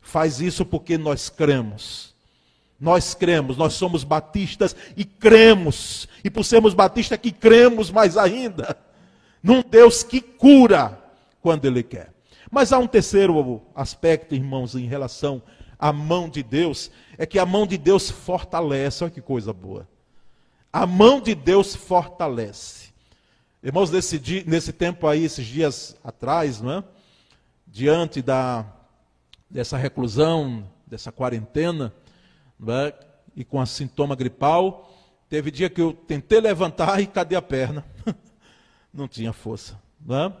Faz 0.00 0.40
isso 0.40 0.64
porque 0.64 0.96
nós 0.96 1.28
cremos. 1.28 2.14
Nós 2.78 3.12
cremos, 3.14 3.56
nós 3.56 3.74
somos 3.74 4.04
batistas 4.04 4.76
e 4.96 5.04
cremos. 5.04 6.06
E 6.22 6.30
por 6.30 6.44
sermos 6.44 6.74
batistas 6.74 7.18
que 7.18 7.32
cremos 7.32 7.90
mais 7.90 8.16
ainda 8.16 8.76
num 9.42 9.62
Deus 9.62 10.02
que 10.02 10.20
cura 10.20 11.02
quando 11.40 11.64
Ele 11.64 11.82
quer. 11.82 12.12
Mas 12.50 12.72
há 12.72 12.78
um 12.78 12.86
terceiro 12.86 13.62
aspecto, 13.74 14.34
irmãos, 14.34 14.74
em 14.74 14.86
relação 14.86 15.42
à 15.78 15.92
mão 15.92 16.28
de 16.28 16.42
Deus, 16.42 16.90
é 17.16 17.26
que 17.26 17.38
a 17.38 17.46
mão 17.46 17.66
de 17.66 17.76
Deus 17.76 18.10
fortalece. 18.10 19.04
Olha 19.04 19.10
que 19.10 19.20
coisa 19.20 19.52
boa. 19.52 19.86
A 20.72 20.86
mão 20.86 21.20
de 21.20 21.34
Deus 21.34 21.74
fortalece. 21.74 22.88
Irmãos, 23.62 23.90
nesse, 23.90 24.18
dia, 24.18 24.44
nesse 24.46 24.72
tempo 24.72 25.06
aí, 25.06 25.24
esses 25.24 25.44
dias 25.44 25.96
atrás, 26.04 26.60
não 26.60 26.72
é? 26.72 26.84
diante 27.66 28.22
da, 28.22 28.64
dessa 29.48 29.76
reclusão, 29.76 30.68
dessa 30.86 31.10
quarentena, 31.12 31.92
é? 32.66 32.94
e 33.34 33.44
com 33.44 33.60
a 33.60 33.66
sintoma 33.66 34.14
gripal, 34.14 34.94
teve 35.28 35.50
dia 35.50 35.70
que 35.70 35.80
eu 35.80 35.92
tentei 35.92 36.40
levantar 36.40 37.00
e 37.00 37.06
cadê 37.06 37.36
a 37.36 37.42
perna? 37.42 37.84
Não 38.92 39.08
tinha 39.08 39.32
força. 39.32 39.80
Não 40.04 40.16
é? 40.16 40.32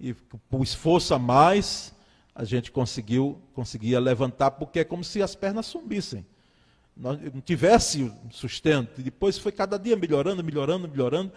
E 0.00 0.14
pus 0.14 0.74
força 0.74 1.16
a 1.16 1.18
mais, 1.18 1.94
a 2.34 2.44
gente 2.44 2.70
conseguiu, 2.70 3.40
conseguia 3.54 4.00
levantar, 4.00 4.52
porque 4.52 4.80
é 4.80 4.84
como 4.84 5.04
se 5.04 5.22
as 5.22 5.34
pernas 5.34 5.66
sumissem. 5.66 6.26
Não 6.96 7.40
tivesse 7.44 8.12
sustento. 8.30 9.00
E 9.00 9.02
depois 9.02 9.36
foi 9.36 9.50
cada 9.50 9.78
dia 9.78 9.96
melhorando, 9.96 10.42
melhorando, 10.44 10.88
melhorando. 10.88 11.32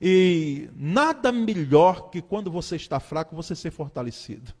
E 0.00 0.68
nada 0.76 1.32
melhor 1.32 2.10
que 2.10 2.22
quando 2.22 2.50
você 2.50 2.76
está 2.76 3.00
fraco, 3.00 3.34
você 3.34 3.54
ser 3.54 3.70
fortalecido. 3.70 4.52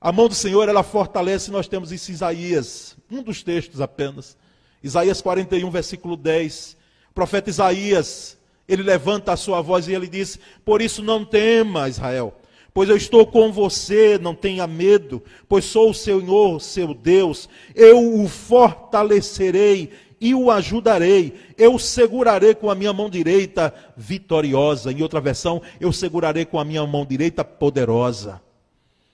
A 0.00 0.12
mão 0.12 0.28
do 0.28 0.34
Senhor, 0.34 0.68
ela 0.68 0.82
fortalece, 0.82 1.50
nós 1.50 1.68
temos 1.68 1.92
isso 1.92 2.10
em 2.10 2.14
Isaías, 2.14 2.96
um 3.10 3.22
dos 3.22 3.42
textos 3.42 3.80
apenas. 3.80 4.36
Isaías 4.82 5.20
41, 5.20 5.70
versículo 5.70 6.16
10. 6.16 6.76
O 7.10 7.14
profeta 7.14 7.50
Isaías, 7.50 8.38
ele 8.66 8.82
levanta 8.82 9.32
a 9.32 9.36
sua 9.36 9.60
voz 9.60 9.88
e 9.88 9.94
ele 9.94 10.08
diz: 10.08 10.38
Por 10.64 10.80
isso 10.80 11.02
não 11.02 11.24
tema, 11.24 11.88
Israel, 11.88 12.34
pois 12.72 12.88
eu 12.88 12.96
estou 12.96 13.26
com 13.26 13.52
você, 13.52 14.18
não 14.18 14.34
tenha 14.34 14.66
medo, 14.66 15.22
pois 15.48 15.64
sou 15.64 15.90
o 15.90 15.94
Senhor, 15.94 16.60
seu 16.60 16.94
Deus, 16.94 17.48
eu 17.74 18.22
o 18.22 18.28
fortalecerei 18.28 19.90
e 20.20 20.34
o 20.34 20.50
ajudarei, 20.50 21.34
eu 21.56 21.78
segurarei 21.78 22.54
com 22.54 22.70
a 22.70 22.74
minha 22.74 22.92
mão 22.92 23.08
direita 23.08 23.74
vitoriosa. 23.96 24.92
Em 24.92 25.02
outra 25.02 25.20
versão, 25.20 25.62
eu 25.80 25.92
segurarei 25.92 26.44
com 26.44 26.58
a 26.58 26.64
minha 26.64 26.86
mão 26.86 27.06
direita 27.06 27.42
poderosa 27.42 28.40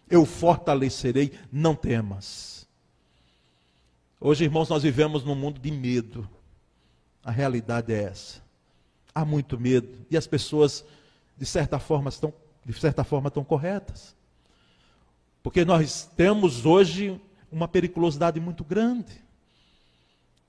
eu 0.08 0.24
fortalecerei, 0.24 1.32
não 1.50 1.74
temas. 1.74 2.66
Hoje, 4.20 4.44
irmãos, 4.44 4.68
nós 4.68 4.82
vivemos 4.82 5.24
num 5.24 5.34
mundo 5.34 5.60
de 5.60 5.70
medo. 5.70 6.28
A 7.24 7.30
realidade 7.30 7.92
é 7.92 8.04
essa. 8.04 8.40
Há 9.14 9.24
muito 9.24 9.58
medo 9.58 9.88
e 10.10 10.16
as 10.16 10.26
pessoas, 10.26 10.84
de 11.36 11.44
certa 11.44 11.78
forma, 11.78 12.08
estão, 12.08 12.32
de 12.66 12.81
certa 12.81 13.05
forma, 13.05 13.29
estão 13.29 13.44
corretas. 13.44 14.16
Porque 15.42 15.64
nós 15.64 16.11
temos 16.16 16.66
hoje 16.66 17.20
uma 17.50 17.68
periculosidade 17.68 18.40
muito 18.40 18.64
grande. 18.64 19.24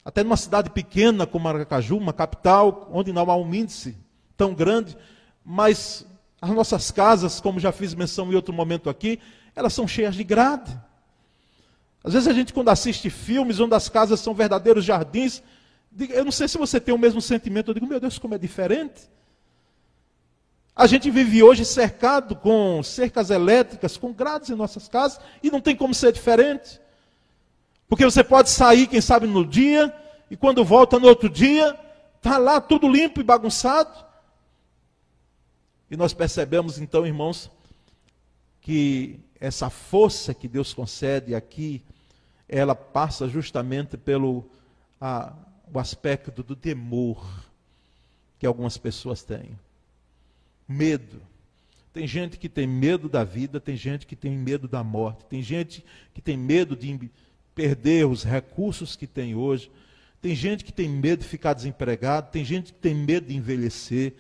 Até 0.04 0.24
numa 0.24 0.38
cidade 0.38 0.72
pequena 0.72 1.28
como 1.28 1.48
Aracaju, 1.48 1.98
uma 1.98 2.14
capital, 2.14 2.90
onde 2.92 3.14
não 3.14 3.30
há 3.30 3.36
um 3.36 3.54
índice 3.54 3.96
tão 4.36 4.54
grande, 4.54 4.98
mas 5.46 6.06
as 6.42 6.50
nossas 6.50 6.90
casas, 6.90 7.40
como 7.40 7.60
já 7.60 7.72
fiz 7.72 7.94
menção 7.94 8.32
em 8.32 8.36
outro 8.36 8.54
momento 8.54 8.90
aqui, 8.90 9.20
elas 9.56 9.74
são 9.74 9.88
cheias 9.88 10.16
de 10.16 10.24
grade. 10.24 10.76
Às 12.04 12.14
vezes 12.14 12.28
a 12.28 12.34
gente, 12.34 12.54
quando 12.54 12.70
assiste 12.70 13.10
filmes 13.10 13.60
onde 13.60 13.76
as 13.76 13.90
casas 13.90 14.20
são 14.20 14.34
verdadeiros 14.34 14.84
jardins, 14.84 15.44
eu 16.10 16.26
não 16.26 16.32
sei 16.32 16.48
se 16.48 16.58
você 16.58 16.80
tem 16.80 16.94
o 16.94 16.98
mesmo 16.98 17.22
sentimento, 17.22 17.70
eu 17.70 17.74
digo, 17.76 17.86
meu 17.86 18.00
Deus, 18.00 18.18
como 18.18 18.34
é 18.34 18.38
diferente. 18.38 19.10
A 20.78 20.86
gente 20.86 21.10
vive 21.10 21.42
hoje 21.42 21.66
cercado 21.66 22.36
com 22.36 22.84
cercas 22.84 23.32
elétricas, 23.32 23.98
com 23.98 24.14
grades 24.14 24.52
em 24.52 24.56
nossas 24.56 24.88
casas, 24.88 25.20
e 25.42 25.50
não 25.50 25.60
tem 25.60 25.76
como 25.76 25.92
ser 25.92 26.12
diferente. 26.12 26.80
Porque 27.90 28.06
você 28.06 28.24
pode 28.24 28.52
sair, 28.52 28.86
quem 28.86 29.02
sabe, 29.02 29.26
no 29.26 29.44
dia, 29.44 29.92
e 30.30 30.38
quando 30.38 30.64
volta 30.64 31.00
no 31.00 31.08
outro 31.08 31.32
dia, 31.32 31.76
está 32.18 32.38
lá 32.38 32.62
tudo 32.62 32.88
limpo 32.88 33.20
e 33.20 33.24
bagunçado. 33.24 34.06
E 35.90 35.98
nós 35.98 36.14
percebemos 36.14 36.78
então, 36.78 37.08
irmãos, 37.08 37.50
que 38.62 39.20
essa 39.40 39.72
força 39.72 40.32
que 40.32 40.48
Deus 40.48 40.76
concede 40.76 41.34
aqui, 41.34 41.84
ela 42.48 42.76
passa 42.76 43.28
justamente 43.28 43.98
pelo 43.98 44.48
a, 45.02 45.34
o 45.74 45.80
aspecto 45.80 46.44
do 46.44 46.56
temor 46.56 47.26
que 48.38 48.46
algumas 48.46 48.78
pessoas 48.78 49.24
têm. 49.24 49.58
Medo. 50.68 51.22
Tem 51.94 52.06
gente 52.06 52.38
que 52.38 52.48
tem 52.48 52.68
medo 52.68 53.10
da 53.10 53.24
vida, 53.24 53.60
tem 53.60 53.76
gente 53.76 54.06
que 54.06 54.16
tem 54.16 54.38
medo 54.38 54.68
da 54.68 54.84
morte, 54.84 55.26
tem 55.26 55.42
gente 55.42 55.84
que 56.14 56.22
tem 56.22 56.38
medo 56.38 56.76
de 56.76 57.10
perder 57.56 58.06
os 58.06 58.24
recursos 58.24 58.96
que 58.96 59.08
tem 59.08 59.34
hoje, 59.34 59.72
tem 60.22 60.36
gente 60.36 60.64
que 60.64 60.72
tem 60.72 60.88
medo 60.88 61.24
de 61.24 61.28
ficar 61.28 61.54
desempregado, 61.54 62.30
tem 62.32 62.46
gente 62.46 62.72
que 62.72 62.80
tem 62.80 62.94
medo 62.94 63.28
de 63.28 63.36
envelhecer, 63.36 64.14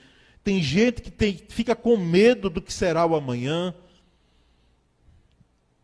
tem 0.43 0.61
gente 0.63 1.01
que 1.01 1.11
tem, 1.11 1.37
fica 1.49 1.75
com 1.75 1.97
medo 1.97 2.49
do 2.49 2.61
que 2.61 2.73
será 2.73 3.05
o 3.05 3.15
amanhã. 3.15 3.75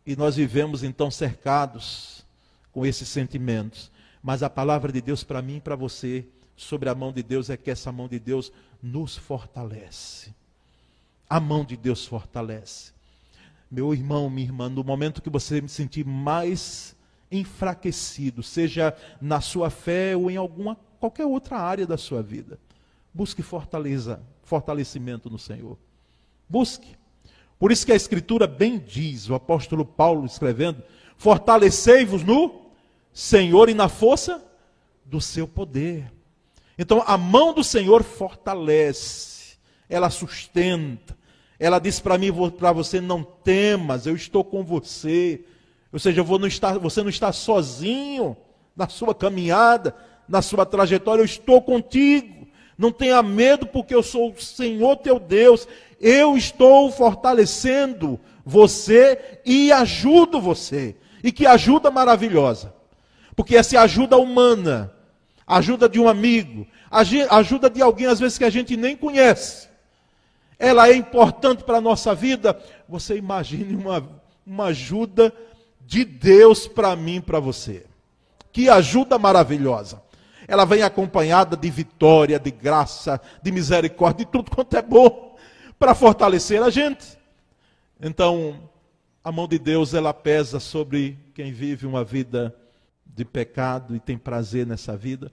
E 0.06 0.16
nós 0.16 0.36
vivemos 0.36 0.82
então 0.82 1.10
cercados 1.10 2.24
com 2.72 2.84
esses 2.84 3.08
sentimentos. 3.08 3.90
Mas 4.22 4.42
a 4.42 4.50
palavra 4.50 4.90
de 4.90 5.00
Deus 5.00 5.22
para 5.22 5.42
mim 5.42 5.58
e 5.58 5.60
para 5.60 5.76
você 5.76 6.26
sobre 6.56 6.88
a 6.88 6.94
mão 6.94 7.12
de 7.12 7.22
Deus 7.22 7.50
é 7.50 7.56
que 7.56 7.70
essa 7.70 7.92
mão 7.92 8.08
de 8.08 8.18
Deus 8.18 8.50
nos 8.82 9.16
fortalece. 9.16 10.34
A 11.28 11.40
mão 11.40 11.64
de 11.64 11.76
Deus 11.76 12.06
fortalece. 12.06 12.92
Meu 13.70 13.92
irmão, 13.92 14.30
minha 14.30 14.46
irmã, 14.46 14.68
no 14.68 14.84
momento 14.84 15.22
que 15.22 15.30
você 15.30 15.60
se 15.62 15.68
sentir 15.68 16.04
mais 16.04 16.94
enfraquecido, 17.30 18.42
seja 18.42 18.96
na 19.20 19.40
sua 19.40 19.70
fé 19.70 20.16
ou 20.16 20.30
em 20.30 20.36
alguma 20.36 20.76
qualquer 21.00 21.26
outra 21.26 21.58
área 21.58 21.86
da 21.86 21.98
sua 21.98 22.22
vida, 22.22 22.58
busque 23.12 23.42
fortaleza, 23.42 24.22
fortalecimento 24.42 25.28
no 25.28 25.38
Senhor. 25.38 25.76
Busque. 26.48 26.96
Por 27.58 27.72
isso 27.72 27.84
que 27.84 27.92
a 27.92 27.96
Escritura 27.96 28.46
bem 28.46 28.78
diz, 28.78 29.28
o 29.28 29.34
apóstolo 29.34 29.84
Paulo 29.84 30.24
escrevendo: 30.26 30.82
fortalecei-vos 31.16 32.22
no 32.22 32.62
Senhor 33.12 33.68
e 33.68 33.74
na 33.74 33.88
força 33.88 34.42
do 35.04 35.20
seu 35.20 35.46
poder. 35.46 36.12
Então 36.78 37.02
a 37.06 37.16
mão 37.16 37.52
do 37.52 37.62
Senhor 37.62 38.02
fortalece, 38.02 39.33
ela 39.88 40.10
sustenta. 40.10 41.16
Ela 41.58 41.78
diz 41.78 42.00
para 42.00 42.18
mim, 42.18 42.32
para 42.58 42.72
você, 42.72 43.00
não 43.00 43.22
temas, 43.22 44.06
eu 44.06 44.16
estou 44.16 44.44
com 44.44 44.64
você. 44.64 45.44
Ou 45.92 45.98
seja, 45.98 46.22
não 46.24 46.46
estar, 46.46 46.78
você 46.78 47.02
não 47.02 47.08
está 47.08 47.32
sozinho 47.32 48.36
na 48.76 48.88
sua 48.88 49.14
caminhada, 49.14 49.94
na 50.28 50.42
sua 50.42 50.66
trajetória, 50.66 51.20
eu 51.22 51.26
estou 51.26 51.62
contigo. 51.62 52.46
Não 52.76 52.90
tenha 52.90 53.22
medo, 53.22 53.66
porque 53.66 53.94
eu 53.94 54.02
sou 54.02 54.32
o 54.32 54.42
Senhor 54.42 54.96
teu 54.96 55.20
Deus. 55.20 55.68
Eu 56.00 56.36
estou 56.36 56.90
fortalecendo 56.90 58.18
você 58.44 59.40
e 59.46 59.70
ajudo 59.70 60.40
você. 60.40 60.96
E 61.22 61.30
que 61.30 61.46
ajuda 61.46 61.90
maravilhosa. 61.90 62.74
Porque 63.36 63.56
essa 63.56 63.80
ajuda 63.80 64.16
humana, 64.16 64.92
ajuda 65.46 65.88
de 65.88 66.00
um 66.00 66.08
amigo, 66.08 66.66
ajuda 67.30 67.70
de 67.70 67.80
alguém 67.80 68.06
às 68.06 68.20
vezes 68.20 68.38
que 68.38 68.44
a 68.44 68.50
gente 68.50 68.76
nem 68.76 68.96
conhece. 68.96 69.68
Ela 70.58 70.88
é 70.88 70.94
importante 70.94 71.64
para 71.64 71.78
a 71.78 71.80
nossa 71.80 72.14
vida. 72.14 72.58
Você 72.88 73.16
imagine 73.16 73.74
uma, 73.74 74.08
uma 74.46 74.66
ajuda 74.66 75.32
de 75.80 76.04
Deus 76.04 76.66
para 76.66 76.94
mim 76.96 77.20
para 77.20 77.40
você. 77.40 77.84
Que 78.52 78.68
ajuda 78.68 79.18
maravilhosa. 79.18 80.02
Ela 80.46 80.64
vem 80.64 80.82
acompanhada 80.82 81.56
de 81.56 81.70
vitória, 81.70 82.38
de 82.38 82.50
graça, 82.50 83.20
de 83.42 83.50
misericórdia, 83.50 84.24
de 84.24 84.30
tudo 84.30 84.50
quanto 84.50 84.76
é 84.76 84.82
bom 84.82 85.36
para 85.78 85.94
fortalecer 85.94 86.62
a 86.62 86.70
gente. 86.70 87.18
Então, 88.00 88.70
a 89.22 89.32
mão 89.32 89.48
de 89.48 89.58
Deus 89.58 89.94
ela 89.94 90.12
pesa 90.12 90.60
sobre 90.60 91.18
quem 91.34 91.52
vive 91.52 91.86
uma 91.86 92.04
vida 92.04 92.54
de 93.06 93.24
pecado 93.24 93.96
e 93.96 94.00
tem 94.00 94.18
prazer 94.18 94.66
nessa 94.66 94.96
vida. 94.96 95.32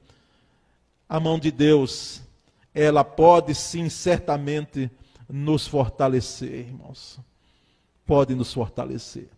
A 1.09 1.19
mão 1.19 1.37
de 1.37 1.51
Deus, 1.51 2.21
ela 2.73 3.03
pode 3.03 3.53
sim 3.53 3.89
certamente 3.89 4.89
nos 5.31 5.65
fortalecer, 5.65 6.67
irmãos. 6.67 7.19
Pode 8.05 8.35
nos 8.35 8.53
fortalecer. 8.53 9.29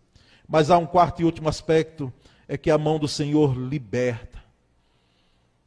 Mas 0.48 0.70
há 0.70 0.76
um 0.76 0.86
quarto 0.86 1.22
e 1.22 1.24
último 1.24 1.48
aspecto, 1.48 2.12
é 2.46 2.56
que 2.56 2.70
a 2.70 2.76
mão 2.76 2.98
do 2.98 3.08
Senhor 3.08 3.56
liberta. 3.56 4.42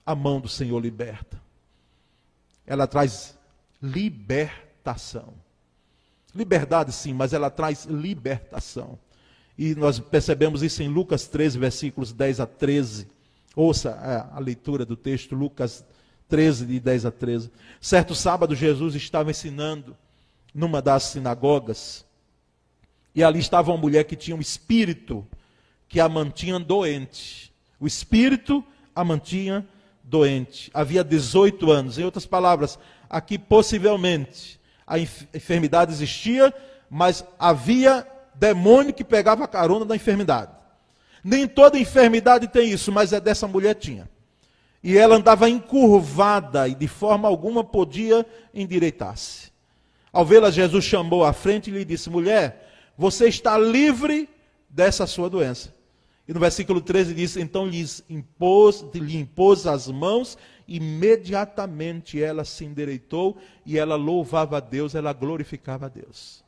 A 0.06 0.14
mão 0.14 0.40
do 0.40 0.48
Senhor 0.48 0.80
liberta. 0.80 1.42
Ela 2.66 2.86
traz 2.86 3.38
libertação. 3.82 5.34
Liberdade, 6.36 6.92
sim, 6.92 7.14
mas 7.14 7.34
ela 7.34 7.50
traz 7.50 7.86
libertação. 7.86 9.00
E 9.58 9.74
nós 9.74 10.00
percebemos 10.00 10.62
isso 10.62 10.84
em 10.84 10.88
Lucas 10.88 11.28
13, 11.28 11.58
versículos 11.58 12.14
10 12.14 12.40
a 12.42 12.46
13. 12.46 13.08
Ouça 13.56 13.92
a, 13.92 14.38
a 14.38 14.40
leitura 14.40 14.86
do 14.86 14.96
texto, 14.96 15.34
Lucas 15.34 15.84
13, 16.30 16.66
de 16.66 16.80
10 16.80 17.06
a 17.08 17.12
13. 17.12 17.52
Certo 17.82 18.14
sábado, 18.14 18.54
Jesus 18.54 18.94
estava 18.94 19.32
ensinando 19.32 19.98
numa 20.58 20.82
das 20.82 21.04
sinagogas, 21.04 22.04
e 23.14 23.24
ali 23.24 23.38
estava 23.38 23.70
uma 23.70 23.78
mulher 23.78 24.06
que 24.06 24.16
tinha 24.16 24.36
um 24.36 24.42
espírito 24.42 25.24
que 25.88 26.00
a 26.00 26.10
mantinha 26.10 26.60
doente. 26.60 27.54
O 27.80 27.86
espírito 27.86 28.64
a 28.96 29.04
mantinha 29.04 29.68
doente. 30.04 30.72
Havia 30.74 31.04
18 31.04 31.72
anos. 31.72 32.00
Em 32.00 32.04
outras 32.04 32.26
palavras, 32.26 32.80
aqui 33.08 33.38
possivelmente 33.38 34.60
a 34.86 34.98
enfermidade 34.98 35.92
existia, 35.92 36.52
mas 36.90 37.24
havia 37.38 38.08
demônio 38.34 38.94
que 38.94 39.04
pegava 39.04 39.44
a 39.44 39.48
carona 39.48 39.86
da 39.86 39.96
enfermidade. 39.96 40.52
Nem 41.24 41.48
toda 41.48 41.78
enfermidade 41.78 42.48
tem 42.48 42.72
isso, 42.72 42.92
mas 42.92 43.14
é 43.14 43.20
dessa 43.20 43.48
mulher 43.48 43.76
tinha. 43.76 44.10
E 44.84 44.98
ela 44.98 45.18
andava 45.18 45.48
encurvada 45.50 46.68
e 46.68 46.74
de 46.74 46.88
forma 46.88 47.28
alguma 47.28 47.64
podia 47.64 48.26
endireitar-se. 48.54 49.56
Ao 50.12 50.26
vê-la, 50.26 50.50
Jesus 50.50 50.86
chamou 50.86 51.24
à 51.24 51.34
frente 51.34 51.70
e 51.70 51.74
lhe 51.74 51.86
disse: 51.86 52.10
Mulher, 52.10 52.92
você 52.98 53.28
está 53.28 53.58
livre 53.58 54.30
dessa 54.70 55.06
sua 55.06 55.30
doença. 55.30 55.76
E 56.28 56.34
no 56.34 56.40
versículo 56.40 56.82
13 56.82 57.14
diz: 57.14 57.38
Então 57.38 57.70
impôs, 58.10 58.86
lhe 58.94 59.18
impôs 59.18 59.66
as 59.66 59.88
mãos, 59.88 60.38
imediatamente 60.68 62.22
ela 62.22 62.44
se 62.44 62.66
endireitou 62.66 63.38
e 63.66 63.78
ela 63.78 63.96
louvava 63.96 64.58
a 64.58 64.60
Deus, 64.60 64.94
ela 64.96 65.14
glorificava 65.14 65.86
a 65.86 65.90
Deus. 65.90 66.44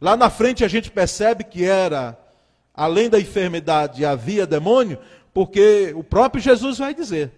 Lá 0.00 0.16
na 0.16 0.28
frente 0.30 0.64
a 0.64 0.68
gente 0.68 0.90
percebe 0.90 1.44
que 1.44 1.64
era, 1.64 2.18
além 2.74 3.08
da 3.08 3.18
enfermidade, 3.18 4.04
havia 4.04 4.46
demônio, 4.46 4.98
porque 5.32 5.92
o 5.96 6.04
próprio 6.04 6.42
Jesus 6.42 6.78
vai 6.78 6.94
dizer. 6.94 7.32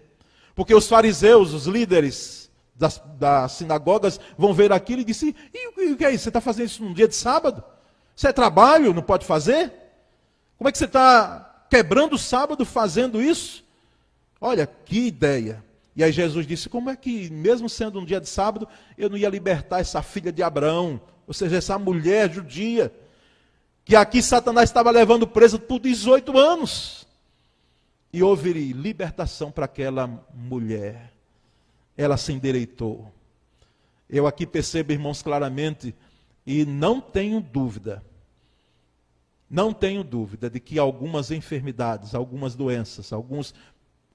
Porque 0.53 0.75
os 0.75 0.87
fariseus, 0.87 1.53
os 1.53 1.65
líderes, 1.65 2.40
das, 2.75 3.01
das 3.17 3.51
sinagogas 3.53 4.19
vão 4.37 4.53
ver 4.53 4.71
aquilo 4.71 5.01
e 5.01 5.05
dizem: 5.05 5.35
e 5.53 5.91
o 5.91 5.97
que 5.97 6.05
é 6.05 6.11
isso? 6.11 6.23
Você 6.23 6.29
está 6.29 6.41
fazendo 6.41 6.67
isso 6.67 6.83
num 6.83 6.93
dia 6.93 7.07
de 7.07 7.15
sábado? 7.15 7.63
Isso 8.15 8.27
é 8.27 8.33
trabalho? 8.33 8.93
Não 8.93 9.01
pode 9.01 9.25
fazer? 9.25 9.71
Como 10.57 10.67
é 10.67 10.71
que 10.71 10.77
você 10.77 10.85
está 10.85 11.65
quebrando 11.69 12.13
o 12.13 12.19
sábado 12.19 12.65
fazendo 12.65 13.21
isso? 13.21 13.63
Olha, 14.39 14.65
que 14.65 15.07
ideia. 15.07 15.63
E 15.95 16.03
aí 16.03 16.11
Jesus 16.11 16.47
disse: 16.47 16.69
Como 16.69 16.89
é 16.89 16.95
que, 16.95 17.29
mesmo 17.29 17.69
sendo 17.69 17.99
um 17.99 18.05
dia 18.05 18.19
de 18.19 18.29
sábado, 18.29 18.67
eu 18.97 19.09
não 19.09 19.17
ia 19.17 19.29
libertar 19.29 19.79
essa 19.79 20.01
filha 20.01 20.31
de 20.31 20.41
Abraão, 20.41 20.99
ou 21.27 21.33
seja, 21.33 21.57
essa 21.57 21.77
mulher 21.77 22.31
judia, 22.31 22.91
que 23.85 23.95
aqui 23.95 24.21
Satanás 24.21 24.69
estava 24.69 24.89
levando 24.91 25.27
presa 25.27 25.59
por 25.59 25.79
18 25.79 26.37
anos. 26.37 27.07
E 28.13 28.21
houve 28.21 28.51
libertação 28.51 29.51
para 29.51 29.65
aquela 29.65 30.09
mulher 30.33 31.11
ela 32.01 32.17
se 32.17 32.33
endireitou. 32.33 33.11
Eu 34.09 34.25
aqui 34.25 34.47
percebo, 34.47 34.91
irmãos, 34.91 35.21
claramente, 35.21 35.93
e 36.45 36.65
não 36.65 36.99
tenho 36.99 37.39
dúvida, 37.39 38.03
não 39.47 39.71
tenho 39.71 40.03
dúvida 40.03 40.49
de 40.49 40.59
que 40.59 40.79
algumas 40.79 41.29
enfermidades, 41.29 42.15
algumas 42.15 42.55
doenças, 42.55 43.13
alguns, 43.13 43.53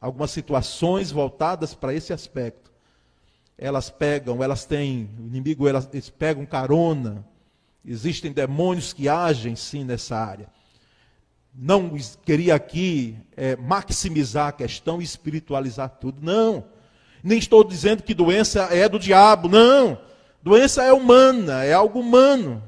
algumas 0.00 0.32
situações 0.32 1.12
voltadas 1.12 1.74
para 1.74 1.94
esse 1.94 2.12
aspecto, 2.12 2.72
elas 3.56 3.88
pegam, 3.88 4.42
elas 4.42 4.64
têm, 4.64 5.08
o 5.18 5.26
inimigo, 5.26 5.68
elas, 5.68 5.88
eles 5.92 6.10
pegam 6.10 6.44
carona, 6.44 7.24
existem 7.84 8.32
demônios 8.32 8.92
que 8.92 9.08
agem 9.08 9.54
sim 9.54 9.84
nessa 9.84 10.16
área. 10.16 10.48
Não 11.54 11.96
queria 12.24 12.56
aqui 12.56 13.16
é, 13.36 13.54
maximizar 13.56 14.48
a 14.48 14.52
questão 14.52 15.00
e 15.00 15.04
espiritualizar 15.04 15.88
tudo, 15.88 16.20
não. 16.20 16.75
Nem 17.26 17.38
estou 17.38 17.64
dizendo 17.64 18.04
que 18.04 18.14
doença 18.14 18.68
é 18.72 18.88
do 18.88 19.00
diabo, 19.00 19.48
não. 19.48 19.98
Doença 20.40 20.84
é 20.84 20.92
humana, 20.92 21.64
é 21.64 21.72
algo 21.72 21.98
humano. 21.98 22.62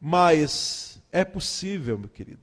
Mas 0.00 1.02
é 1.10 1.24
possível, 1.24 1.98
meu 1.98 2.08
querido. 2.08 2.38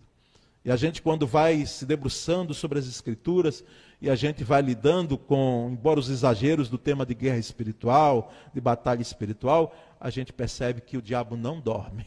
E 0.66 0.70
a 0.70 0.76
gente, 0.76 1.02
quando 1.02 1.26
vai 1.26 1.66
se 1.66 1.86
debruçando 1.86 2.54
sobre 2.54 2.78
as 2.78 2.86
Escrituras, 2.86 3.64
e 4.02 4.10
a 4.10 4.16
gente 4.16 4.44
vai 4.44 4.62
lidando 4.62 5.18
com, 5.18 5.70
embora 5.72 5.98
os 5.98 6.10
exageros 6.10 6.68
do 6.68 6.78
tema 6.78 7.06
de 7.06 7.14
guerra 7.14 7.38
espiritual, 7.38 8.34
de 8.54 8.60
batalha 8.60 9.02
espiritual, 9.02 9.74
a 9.98 10.10
gente 10.10 10.34
percebe 10.34 10.82
que 10.82 10.98
o 10.98 11.02
diabo 11.02 11.38
não 11.38 11.62
dorme. 11.62 12.06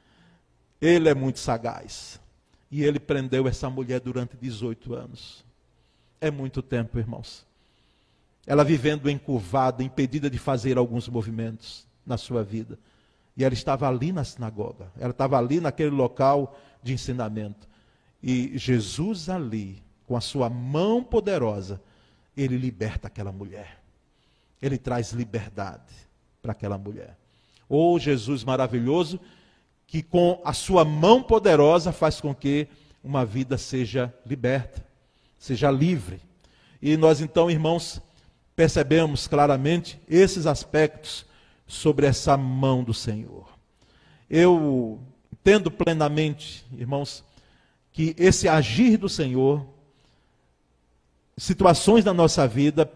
Ele 0.80 1.10
é 1.10 1.14
muito 1.14 1.40
sagaz. 1.40 2.18
E 2.70 2.84
ele 2.84 2.98
prendeu 2.98 3.46
essa 3.48 3.68
mulher 3.68 4.00
durante 4.00 4.34
18 4.36 4.94
anos. 4.94 5.44
É 6.20 6.30
muito 6.30 6.62
tempo, 6.62 6.98
irmãos 6.98 7.47
ela 8.48 8.64
vivendo 8.64 9.10
encurvada, 9.10 9.82
impedida 9.82 10.30
de 10.30 10.38
fazer 10.38 10.78
alguns 10.78 11.06
movimentos 11.06 11.86
na 12.06 12.16
sua 12.16 12.42
vida. 12.42 12.78
E 13.36 13.44
ela 13.44 13.52
estava 13.52 13.86
ali 13.86 14.10
na 14.10 14.24
sinagoga, 14.24 14.90
ela 14.98 15.10
estava 15.10 15.36
ali 15.36 15.60
naquele 15.60 15.90
local 15.90 16.58
de 16.82 16.94
ensinamento. 16.94 17.68
E 18.22 18.56
Jesus 18.56 19.28
ali, 19.28 19.82
com 20.06 20.16
a 20.16 20.20
sua 20.22 20.48
mão 20.48 21.04
poderosa, 21.04 21.78
ele 22.34 22.56
liberta 22.56 23.08
aquela 23.08 23.30
mulher. 23.30 23.82
Ele 24.62 24.78
traz 24.78 25.12
liberdade 25.12 25.94
para 26.40 26.52
aquela 26.52 26.78
mulher. 26.78 27.18
Ou 27.68 27.96
oh, 27.96 27.98
Jesus 27.98 28.44
maravilhoso, 28.44 29.20
que 29.86 30.02
com 30.02 30.40
a 30.42 30.54
sua 30.54 30.86
mão 30.86 31.22
poderosa 31.22 31.92
faz 31.92 32.18
com 32.18 32.34
que 32.34 32.66
uma 33.04 33.26
vida 33.26 33.58
seja 33.58 34.12
liberta, 34.24 34.82
seja 35.38 35.70
livre. 35.70 36.18
E 36.80 36.96
nós 36.96 37.20
então, 37.20 37.50
irmãos, 37.50 38.00
percebemos 38.58 39.28
claramente 39.28 40.00
esses 40.08 40.44
aspectos 40.44 41.24
sobre 41.64 42.06
essa 42.06 42.36
mão 42.36 42.82
do 42.82 42.92
Senhor. 42.92 43.48
Eu 44.28 44.98
entendo 45.32 45.70
plenamente, 45.70 46.66
irmãos, 46.76 47.22
que 47.92 48.16
esse 48.18 48.48
agir 48.48 48.96
do 48.96 49.08
Senhor, 49.08 49.64
situações 51.36 52.04
na 52.04 52.12
nossa 52.12 52.48
vida, 52.48 52.92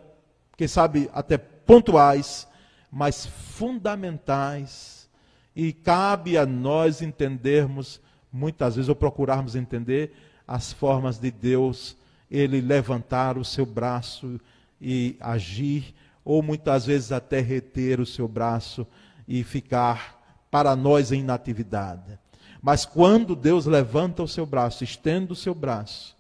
quem 0.57 0.67
sabe 0.67 1.09
até 1.15 1.39
pontuais, 1.39 2.49
mas 2.91 3.25
fundamentais, 3.25 5.09
e 5.55 5.73
cabe 5.73 6.37
a 6.37 6.45
nós 6.45 7.01
entendermos, 7.03 8.01
muitas 8.33 8.75
vezes, 8.75 8.89
ou 8.89 8.97
procurarmos 8.97 9.55
entender, 9.55 10.13
as 10.45 10.73
formas 10.73 11.21
de 11.21 11.31
Deus, 11.31 11.97
ele 12.29 12.61
levantar 12.61 13.39
o 13.39 13.45
seu 13.45 13.65
braço 13.65 14.41
e 14.83 15.17
agir, 15.21 15.95
ou 16.25 16.43
muitas 16.43 16.85
vezes 16.85 17.13
até 17.13 17.41
reter 17.41 18.01
o 18.01 18.07
seu 18.07 18.27
braço 18.27 18.87
e 19.27 19.45
ficar 19.45 20.21
para 20.51 20.75
nós 20.75 21.13
em 21.13 21.21
inatividade. 21.21 22.19
Mas 22.61 22.85
quando 22.85 23.35
Deus 23.35 23.67
levanta 23.67 24.23
o 24.23 24.29
seu 24.29 24.45
braço, 24.45 24.85
estende 24.85 25.33
o 25.33 25.37
seu 25.37 25.55
braço, 25.55 26.17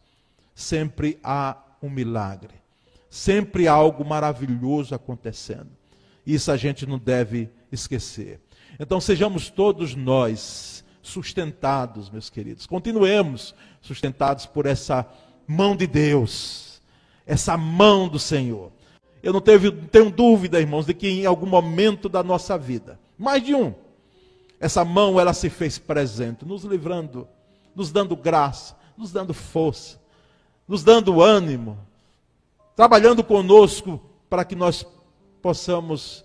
sempre 0.55 1.19
há 1.23 1.57
um 1.83 1.91
milagre, 1.91 2.55
sempre 3.11 3.67
há 3.67 3.73
algo 3.73 4.05
maravilhoso 4.05 4.95
acontecendo. 4.95 5.71
Isso 6.25 6.51
a 6.51 6.57
gente 6.57 6.87
não 6.87 6.99
deve 6.99 7.51
esquecer. 7.71 8.41
Então 8.79 9.01
sejamos 9.01 9.51
todos 9.51 9.95
nós 9.95 10.85
sustentados, 11.03 12.09
meus 12.09 12.31
queridos. 12.31 12.67
Continuemos 12.67 13.55
sustentados 13.81 14.47
por 14.47 14.67
essa 14.67 15.07
mão 15.47 15.77
de 15.77 15.87
Deus 15.87 16.72
essa 17.27 17.57
mão 17.57 18.09
do 18.09 18.19
Senhor. 18.19 18.73
Eu 19.23 19.33
não, 19.33 19.41
teve, 19.41 19.71
tenho 19.71 20.11
dúvida, 20.11 20.61
irmãos, 20.61 20.87
de 20.87 20.95
que 20.95 21.09
em 21.09 21.27
algum 21.27 21.47
momento 21.47 22.09
da 22.09 22.23
nossa 22.23 22.59
vida, 22.59 22.99
mais 23.17 23.43
de 23.43 23.55
um. 23.55 23.73
Essa 24.59 24.85
mão, 24.85 25.19
ela 25.19 25.33
se 25.33 25.49
fez 25.49 25.79
presente, 25.79 26.45
nos 26.45 26.65
livrando, 26.65 27.29
nos 27.75 27.93
dando 27.93 28.17
graça, 28.17 28.77
nos 28.97 29.13
dando 29.13 29.33
força, 29.33 30.01
nos 30.67 30.83
dando 30.83 31.23
ânimo, 31.23 31.79
trabalhando 32.75 33.23
conosco 33.23 34.01
para 34.29 34.45
que 34.45 34.57
nós 34.57 34.87
possamos 35.41 36.25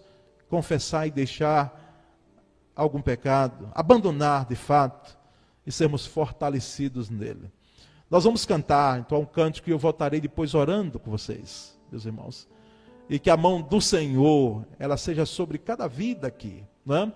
confessar 0.50 1.08
e 1.08 1.12
deixar 1.12 1.74
algum 2.76 3.02
pecado, 3.02 3.70
abandonar 3.74 4.46
de 4.46 4.56
fato 4.56 5.18
e 5.66 5.72
sermos 5.72 6.06
fortalecidos 6.06 7.10
nele. 7.10 7.52
Nós 8.10 8.24
vamos 8.24 8.46
cantar, 8.46 9.00
então, 9.00 9.20
um 9.20 9.26
cântico 9.26 9.70
e 9.70 9.72
eu 9.72 9.78
voltarei 9.78 10.22
depois 10.22 10.54
orando 10.54 11.00
com 11.00 11.12
vocês, 11.12 11.78
meus 11.92 12.06
irmãos. 12.06 12.48
E 13.10 13.20
que 13.20 13.30
a 13.30 13.38
mão 13.38 13.62
do 13.62 13.82
Senhor, 13.82 14.66
ela 14.80 14.98
seja 14.98 15.26
sobre 15.26 15.58
cada 15.58 15.88
vida 15.88 16.28
aqui, 16.28 16.64
não 16.86 16.96
é? 16.96 17.14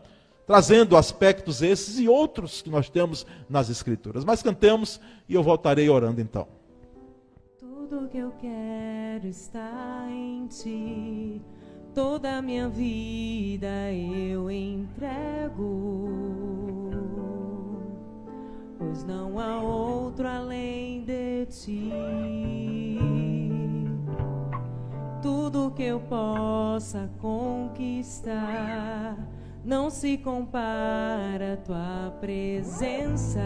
trazendo 0.52 0.98
aspectos 0.98 1.62
esses 1.62 1.98
e 1.98 2.10
outros 2.10 2.62
que 2.62 2.70
nós 2.70 2.90
temos 2.90 3.26
nas 3.50 3.70
Escrituras. 3.70 4.26
Mas 4.26 4.44
cantemos 4.44 5.00
e 5.30 5.34
eu 5.34 5.42
voltarei 5.42 5.90
orando 5.90 6.20
então. 6.20 6.46
Tudo 7.58 8.10
que 8.10 8.18
eu 8.18 8.32
quero 8.32 9.28
está 9.28 10.08
em 10.10 10.48
ti, 10.48 11.42
toda 11.94 12.38
a 12.38 12.42
minha 12.42 12.68
vida 12.68 13.94
eu 13.94 14.52
entrego, 14.52 15.62
pois 18.82 19.04
não 19.04 19.40
há 19.40 19.62
outro 19.62 20.28
além 20.28 21.04
de 21.04 21.46
ti. 21.46 21.92
Tudo 25.22 25.70
que 25.76 25.84
eu 25.84 26.00
possa 26.00 27.08
conquistar 27.20 28.36
não 29.64 29.92
se 29.92 30.18
compara 30.18 31.54
a 31.54 31.58
tua 31.58 32.18
presença, 32.20 33.40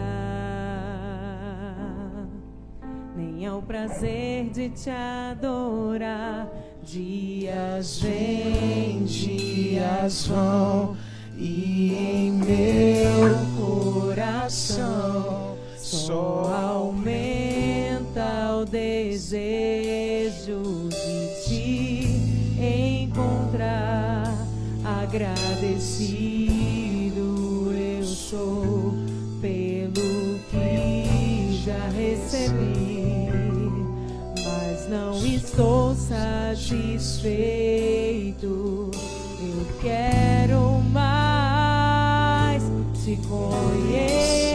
nem 3.14 3.46
ao 3.46 3.60
prazer 3.60 4.48
de 4.48 4.70
te 4.70 4.88
adorar. 4.88 6.48
Dias 6.82 8.00
vêm, 8.00 9.04
dias 9.04 10.28
vão, 10.28 10.96
e 11.36 11.92
em 11.94 12.32
meu 12.32 13.36
coração 13.58 15.56
só 15.76 16.50
aumenta 16.52 18.56
o 18.60 18.64
desejo 18.64 20.62
de 20.88 21.44
te 21.44 22.06
encontrar 23.04 24.32
agradecido 24.84 26.46
eu 27.98 28.04
sou 28.04 28.94
pelo 29.40 30.38
que 30.50 31.62
já 31.64 31.88
recebi, 31.88 33.30
mas 34.44 34.86
não 34.88 35.16
estou 35.26 35.94
satisfeito. 35.94 38.90
Eu 39.40 39.66
quero 39.80 40.35
te 43.16 43.28
conhecer 43.28 44.45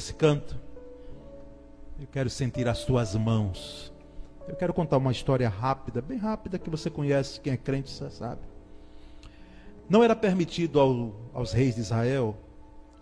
desse 0.00 0.14
canto. 0.14 0.58
Eu 2.00 2.06
quero 2.06 2.30
sentir 2.30 2.66
as 2.66 2.86
tuas 2.86 3.14
mãos. 3.14 3.92
Eu 4.48 4.56
quero 4.56 4.72
contar 4.72 4.96
uma 4.96 5.12
história 5.12 5.46
rápida, 5.46 6.00
bem 6.00 6.16
rápida, 6.16 6.58
que 6.58 6.70
você 6.70 6.88
conhece, 6.88 7.38
quem 7.38 7.52
é 7.52 7.56
crente 7.58 7.90
sabe. 7.90 8.40
Não 9.90 10.02
era 10.02 10.16
permitido 10.16 10.80
ao, 10.80 11.14
aos 11.34 11.52
reis 11.52 11.74
de 11.74 11.82
Israel 11.82 12.34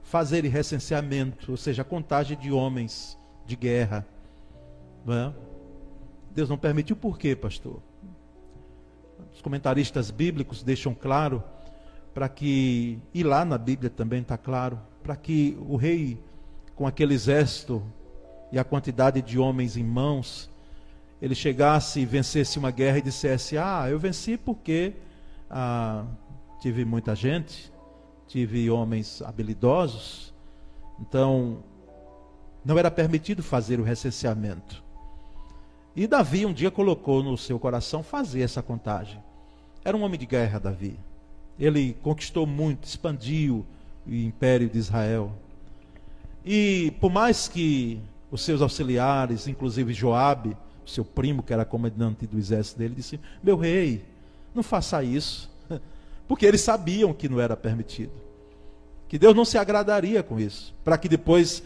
fazerem 0.02 0.50
recenseamento, 0.50 1.52
ou 1.52 1.56
seja, 1.56 1.84
contagem 1.84 2.36
de 2.36 2.50
homens 2.50 3.16
de 3.46 3.54
guerra. 3.54 4.04
Não 5.06 5.14
é? 5.14 5.32
Deus 6.32 6.48
não 6.48 6.58
permitiu 6.58 6.96
por 6.96 7.16
quê, 7.16 7.36
pastor? 7.36 7.80
Os 9.32 9.40
comentaristas 9.40 10.10
bíblicos 10.10 10.64
deixam 10.64 10.92
claro 10.94 11.44
para 12.12 12.28
que, 12.28 12.98
e 13.14 13.22
lá 13.22 13.44
na 13.44 13.56
Bíblia 13.56 13.88
também 13.88 14.20
está 14.20 14.36
claro, 14.36 14.80
para 15.00 15.14
que 15.14 15.56
o 15.60 15.76
rei, 15.76 16.18
com 16.78 16.86
aquele 16.86 17.12
exército 17.12 17.82
e 18.52 18.58
a 18.58 18.62
quantidade 18.62 19.20
de 19.20 19.36
homens 19.36 19.76
em 19.76 19.82
mãos, 19.82 20.48
ele 21.20 21.34
chegasse 21.34 21.98
e 21.98 22.06
vencesse 22.06 22.56
uma 22.56 22.70
guerra 22.70 22.98
e 22.98 23.02
dissesse: 23.02 23.58
Ah, 23.58 23.86
eu 23.90 23.98
venci 23.98 24.38
porque 24.38 24.94
ah, 25.50 26.04
tive 26.60 26.84
muita 26.84 27.16
gente, 27.16 27.72
tive 28.28 28.70
homens 28.70 29.20
habilidosos, 29.22 30.32
então 31.00 31.64
não 32.64 32.78
era 32.78 32.92
permitido 32.92 33.42
fazer 33.42 33.80
o 33.80 33.82
recenseamento. 33.82 34.80
E 35.96 36.06
Davi 36.06 36.46
um 36.46 36.52
dia 36.52 36.70
colocou 36.70 37.24
no 37.24 37.36
seu 37.36 37.58
coração 37.58 38.04
fazer 38.04 38.42
essa 38.42 38.62
contagem. 38.62 39.20
Era 39.84 39.96
um 39.96 40.02
homem 40.02 40.18
de 40.18 40.26
guerra, 40.26 40.60
Davi. 40.60 40.96
Ele 41.58 41.96
conquistou 42.04 42.46
muito, 42.46 42.84
expandiu 42.84 43.66
o 44.06 44.14
império 44.14 44.70
de 44.70 44.78
Israel. 44.78 45.32
E 46.50 46.92
por 46.98 47.12
mais 47.12 47.46
que 47.46 48.00
os 48.30 48.40
seus 48.40 48.62
auxiliares, 48.62 49.46
inclusive 49.46 49.92
Joabe, 49.92 50.56
seu 50.86 51.04
primo, 51.04 51.42
que 51.42 51.52
era 51.52 51.62
comandante 51.62 52.26
do 52.26 52.38
exército 52.38 52.78
dele, 52.78 52.94
disse: 52.94 53.20
Meu 53.42 53.54
rei, 53.54 54.02
não 54.54 54.62
faça 54.62 55.04
isso. 55.04 55.50
Porque 56.26 56.46
eles 56.46 56.62
sabiam 56.62 57.12
que 57.12 57.28
não 57.28 57.38
era 57.38 57.54
permitido. 57.54 58.12
Que 59.10 59.18
Deus 59.18 59.36
não 59.36 59.44
se 59.44 59.58
agradaria 59.58 60.22
com 60.22 60.40
isso. 60.40 60.74
Para 60.82 60.96
que 60.96 61.06
depois 61.06 61.62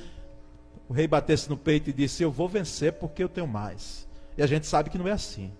o 0.89 0.93
rei 0.93 1.07
batesse 1.07 1.49
no 1.49 1.57
peito 1.57 1.89
e 1.91 1.93
disse: 1.93 2.25
Eu 2.25 2.33
vou 2.33 2.49
vencer 2.49 2.95
porque 2.95 3.23
eu 3.23 3.29
tenho 3.29 3.47
mais. 3.47 4.05
E 4.37 4.43
a 4.43 4.49
gente 4.49 4.67
sabe 4.67 4.91
que 4.91 4.99
não 4.99 5.07
é 5.07 5.13
assim. 5.13 5.53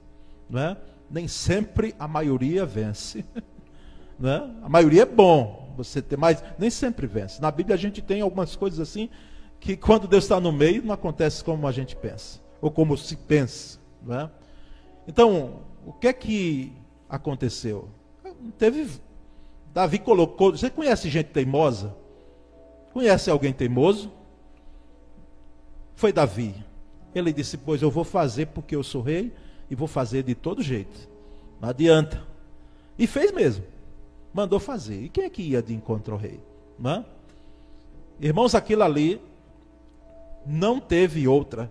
Não 0.51 0.61
é? 0.61 0.77
Nem 1.09 1.29
sempre 1.29 1.95
a 1.97 2.09
maioria 2.09 2.67
vence. 2.67 3.25
Não 4.19 4.31
é? 4.31 4.51
A 4.63 4.69
maioria 4.69 5.03
é 5.03 5.07
bom 5.07 5.62
você 5.77 6.01
ter 6.01 6.17
mais, 6.17 6.43
nem 6.59 6.71
sempre 6.71 7.07
vence. 7.07 7.41
Na 7.41 7.51
Bíblia 7.51 7.75
a 7.75 7.79
gente 7.79 8.01
tem 8.01 8.21
algumas 8.21 8.55
coisas 8.57 8.81
assim 8.81 9.09
que 9.59 9.77
quando 9.77 10.09
Deus 10.09 10.25
está 10.25 10.41
no 10.41 10.53
meio 10.53 10.83
não 10.83 10.93
acontece 10.95 11.43
como 11.43 11.67
a 11.67 11.73
gente 11.73 11.95
pensa 11.97 12.41
ou 12.61 12.71
como 12.71 12.97
se 12.97 13.17
pensa. 13.17 13.79
Não 14.03 14.21
é? 14.21 14.31
Então, 15.07 15.63
o 15.85 15.93
que 15.93 16.07
é 16.07 16.13
que 16.13 16.73
aconteceu? 17.09 17.89
Teve. 18.57 18.89
Davi 19.75 19.99
colocou. 19.99 20.53
Você 20.53 20.71
conhece 20.71 21.09
gente 21.09 21.29
teimosa? 21.29 21.95
Conhece 22.93 23.31
alguém 23.31 23.53
teimoso? 23.53 24.13
Foi 25.95 26.13
Davi. 26.13 26.55
Ele 27.15 27.33
disse: 27.33 27.57
Pois 27.57 27.83
eu 27.83 27.91
vou 27.91 28.05
fazer 28.05 28.47
porque 28.47 28.77
eu 28.77 28.83
sou 28.83 29.03
rei 29.03 29.33
e 29.71 29.75
vou 29.75 29.89
fazer 29.89 30.23
de 30.23 30.35
todo 30.35 30.63
jeito. 30.63 31.09
Não 31.61 31.69
adianta. 31.69 32.23
E 32.99 33.07
fez 33.07 33.33
mesmo. 33.33 33.65
Mandou 34.33 34.59
fazer. 34.59 35.03
E 35.03 35.09
quem 35.09 35.25
é 35.25 35.31
que 35.31 35.43
ia 35.43 35.63
de 35.63 35.75
encontro 35.75 36.15
ao 36.15 36.21
rei? 36.21 36.41
Não? 36.79 37.05
Irmãos, 38.21 38.55
aquilo 38.55 38.83
ali 38.83 39.21
não 40.47 40.81
teve 40.81 41.27
outra 41.27 41.71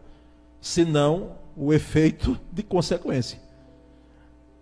senão 0.59 1.31
o 1.55 1.73
efeito 1.73 2.39
de 2.51 2.63
consequência. 2.63 3.39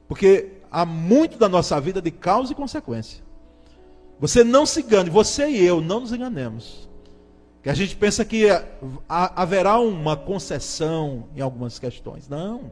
Porque 0.08 0.54
há 0.72 0.86
muito 0.86 1.38
da 1.38 1.50
nossa 1.50 1.80
vida 1.80 2.02
de 2.02 2.12
causa 2.12 2.52
e 2.52 2.56
consequência. 2.56 3.22
Você 4.20 4.44
não 4.44 4.66
se 4.66 4.82
engane, 4.82 5.10
você 5.10 5.48
e 5.50 5.64
eu 5.64 5.80
não 5.80 6.02
nos 6.02 6.12
enganemos. 6.12 6.90
Que 7.62 7.70
a 7.70 7.74
gente 7.74 7.96
pensa 7.96 8.24
que 8.24 8.48
haverá 9.08 9.80
uma 9.80 10.16
concessão 10.16 11.26
em 11.36 11.42
algumas 11.42 11.78
questões. 11.78 12.28
Não. 12.28 12.72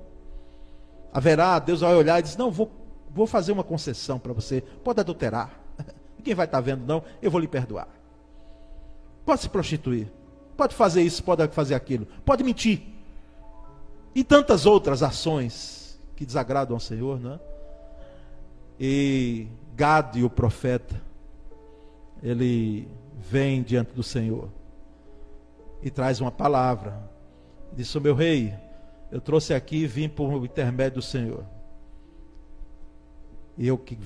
Haverá, 1.13 1.59
Deus 1.59 1.81
vai 1.81 1.95
olhar 1.95 2.19
e 2.19 2.23
diz: 2.23 2.37
Não, 2.37 2.49
vou, 2.49 2.71
vou 3.17 3.27
fazer 3.27 3.51
uma 3.51 3.63
concessão 3.63 4.19
para 4.19 4.31
você. 4.31 4.61
Pode 4.61 4.99
adulterar. 4.99 5.59
Ninguém 6.17 6.35
vai 6.35 6.45
estar 6.45 6.57
tá 6.57 6.61
vendo, 6.61 6.85
não. 6.85 7.03
Eu 7.21 7.31
vou 7.31 7.41
lhe 7.41 7.47
perdoar. 7.47 7.89
Pode 9.25 9.41
se 9.41 9.49
prostituir. 9.49 10.07
Pode 10.55 10.73
fazer 10.73 11.01
isso, 11.01 11.23
pode 11.23 11.47
fazer 11.49 11.75
aquilo. 11.75 12.07
Pode 12.23 12.43
mentir. 12.43 12.81
E 14.15 14.23
tantas 14.23 14.65
outras 14.65 15.03
ações 15.03 15.99
que 16.15 16.25
desagradam 16.25 16.75
ao 16.75 16.79
Senhor, 16.79 17.19
não 17.19 17.33
é? 17.33 17.39
E 18.79 19.47
Gade, 19.75 20.23
o 20.23 20.29
profeta, 20.29 20.99
ele 22.23 22.87
vem 23.17 23.61
diante 23.61 23.93
do 23.93 24.03
Senhor 24.03 24.49
e 25.81 25.89
traz 25.89 26.19
uma 26.21 26.31
palavra. 26.31 26.97
Disse: 27.73 27.99
Meu 27.99 28.15
rei, 28.15 28.53
eu 29.11 29.21
trouxe 29.21 29.53
aqui 29.53 29.83
e 29.83 29.87
vim 29.87 30.09
por 30.09 30.43
intermédio 30.45 30.95
do 30.95 31.01
Senhor. 31.01 31.43
Eu 33.57 33.77
que 33.77 33.97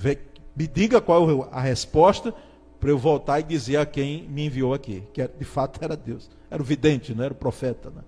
me 0.56 0.66
diga 0.66 1.00
qual 1.00 1.30
é 1.30 1.48
a 1.52 1.60
resposta 1.60 2.34
para 2.80 2.90
eu 2.90 2.98
voltar 2.98 3.40
e 3.40 3.42
dizer 3.42 3.76
a 3.76 3.86
quem 3.86 4.28
me 4.28 4.46
enviou 4.46 4.74
aqui, 4.74 5.02
que 5.12 5.26
de 5.26 5.44
fato 5.44 5.82
era 5.82 5.96
Deus. 5.96 6.28
Era 6.50 6.62
o 6.62 6.64
vidente, 6.64 7.14
não 7.14 7.24
era 7.24 7.32
o 7.32 7.36
profeta. 7.36 7.90
Né? 7.90 8.02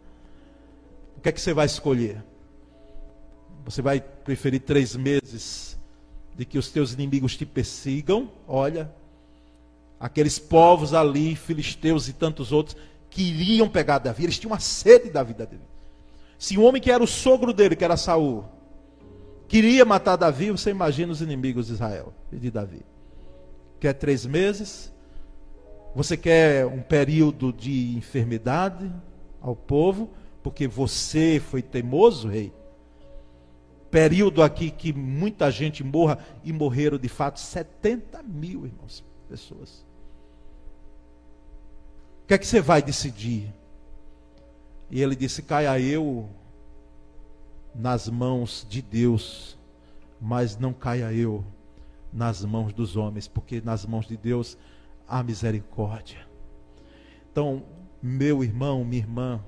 O 1.16 1.20
que 1.20 1.28
é 1.28 1.32
que 1.32 1.40
você 1.40 1.54
vai 1.54 1.66
escolher? 1.66 2.22
Você 3.64 3.80
vai 3.80 4.00
preferir 4.00 4.60
três 4.60 4.96
meses 4.96 5.78
de 6.36 6.44
que 6.44 6.58
os 6.58 6.70
teus 6.70 6.92
inimigos 6.92 7.36
te 7.36 7.46
persigam? 7.46 8.28
Olha, 8.46 8.90
aqueles 9.98 10.38
povos 10.38 10.92
ali, 10.92 11.36
filisteus 11.36 12.08
e 12.08 12.12
tantos 12.12 12.52
outros, 12.52 12.76
queriam 13.08 13.68
pegar 13.68 13.98
Davi, 13.98 14.24
eles 14.24 14.38
tinham 14.38 14.52
uma 14.52 14.60
sede 14.60 15.08
da 15.08 15.22
vida 15.22 15.46
dele. 15.46 15.62
Se 16.36 16.58
um 16.58 16.64
homem 16.64 16.82
que 16.82 16.90
era 16.90 17.02
o 17.02 17.06
sogro 17.06 17.52
dele, 17.52 17.76
que 17.76 17.84
era 17.84 17.96
Saul, 17.96 18.44
queria 19.54 19.84
matar 19.84 20.16
Davi, 20.16 20.50
você 20.50 20.70
imagina 20.70 21.12
os 21.12 21.22
inimigos 21.22 21.68
de 21.68 21.74
Israel 21.74 22.12
e 22.32 22.36
de 22.36 22.50
Davi. 22.50 22.82
Quer 23.78 23.92
três 23.92 24.26
meses? 24.26 24.92
Você 25.94 26.16
quer 26.16 26.66
um 26.66 26.82
período 26.82 27.52
de 27.52 27.96
enfermidade 27.96 28.92
ao 29.40 29.54
povo, 29.54 30.10
porque 30.42 30.66
você 30.66 31.40
foi 31.40 31.62
teimoso, 31.62 32.26
rei? 32.26 32.52
Período 33.92 34.42
aqui 34.42 34.72
que 34.72 34.92
muita 34.92 35.48
gente 35.52 35.84
morra, 35.84 36.18
e 36.42 36.52
morreram 36.52 36.98
de 36.98 37.08
fato 37.08 37.38
70 37.38 38.24
mil, 38.24 38.66
irmãos, 38.66 39.04
pessoas. 39.28 39.86
O 42.24 42.26
que 42.26 42.34
é 42.34 42.38
que 42.38 42.46
você 42.46 42.60
vai 42.60 42.82
decidir? 42.82 43.54
E 44.90 45.00
ele 45.00 45.14
disse: 45.14 45.42
Caia 45.42 45.78
eu 45.78 46.28
nas 47.74 48.08
mãos 48.08 48.66
de 48.68 48.80
Deus, 48.80 49.58
mas 50.20 50.56
não 50.56 50.72
caia 50.72 51.12
eu 51.12 51.44
nas 52.12 52.44
mãos 52.44 52.72
dos 52.72 52.96
homens, 52.96 53.26
porque 53.26 53.60
nas 53.60 53.84
mãos 53.84 54.06
de 54.06 54.16
Deus 54.16 54.56
há 55.08 55.22
misericórdia. 55.22 56.26
Então, 57.30 57.64
meu 58.00 58.44
irmão, 58.44 58.84
minha 58.84 59.02
irmã, 59.02 59.44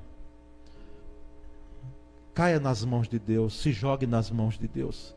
caia 2.35 2.59
nas 2.59 2.85
mãos 2.85 3.09
de 3.09 3.19
Deus, 3.19 3.55
se 3.55 3.71
jogue 3.71 4.07
nas 4.07 4.31
mãos 4.31 4.59
de 4.59 4.67
Deus. 4.67 5.15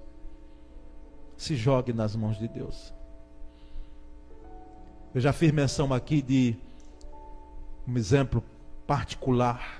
Se 1.35 1.55
jogue 1.55 1.91
nas 1.91 2.15
mãos 2.15 2.37
de 2.37 2.47
Deus. 2.47 2.93
Eu 5.13 5.19
já 5.19 5.33
fiz 5.33 5.51
menção 5.51 5.91
aqui 5.91 6.21
de 6.21 6.55
um 7.87 7.97
exemplo 7.97 8.43
particular. 8.85 9.78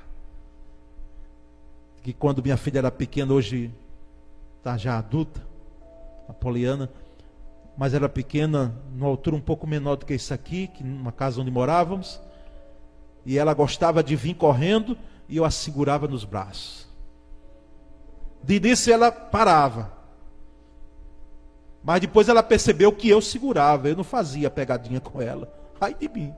Que 2.10 2.14
quando 2.14 2.42
minha 2.42 2.58
filha 2.58 2.80
era 2.80 2.90
pequena, 2.90 3.32
hoje 3.32 3.72
está 4.58 4.76
já 4.76 4.98
adulta, 4.98 5.40
a 6.28 6.34
Poliana, 6.34 6.90
mas 7.78 7.94
era 7.94 8.10
pequena, 8.10 8.74
numa 8.96 9.06
altura 9.06 9.36
um 9.36 9.40
pouco 9.40 9.68
menor 9.68 9.96
do 9.96 10.08
que 10.08 10.16
isso 10.16 10.34
aqui, 10.34 10.66
que 10.70 10.84
numa 10.84 11.12
casa 11.12 11.40
onde 11.40 11.52
morávamos. 11.52 12.20
E 13.24 13.38
ela 13.38 13.54
gostava 13.54 14.02
de 14.02 14.16
vir 14.16 14.34
correndo 14.34 14.98
e 15.28 15.38
eu 15.38 15.46
a 15.46 15.52
segurava 15.52 16.08
nos 16.08 16.26
braços. 16.26 16.88
De 18.42 18.56
início 18.56 18.92
ela 18.92 19.12
parava. 19.12 19.94
Mas 21.84 22.02
depois 22.02 22.28
ela 22.28 22.42
percebeu 22.42 22.92
que 22.92 23.08
eu 23.08 23.22
segurava, 23.22 23.88
eu 23.88 23.96
não 23.96 24.04
fazia 24.04 24.50
pegadinha 24.50 25.00
com 25.00 25.22
ela. 25.22 25.48
Ai 25.80 25.94
de 25.94 26.10
mim 26.10 26.34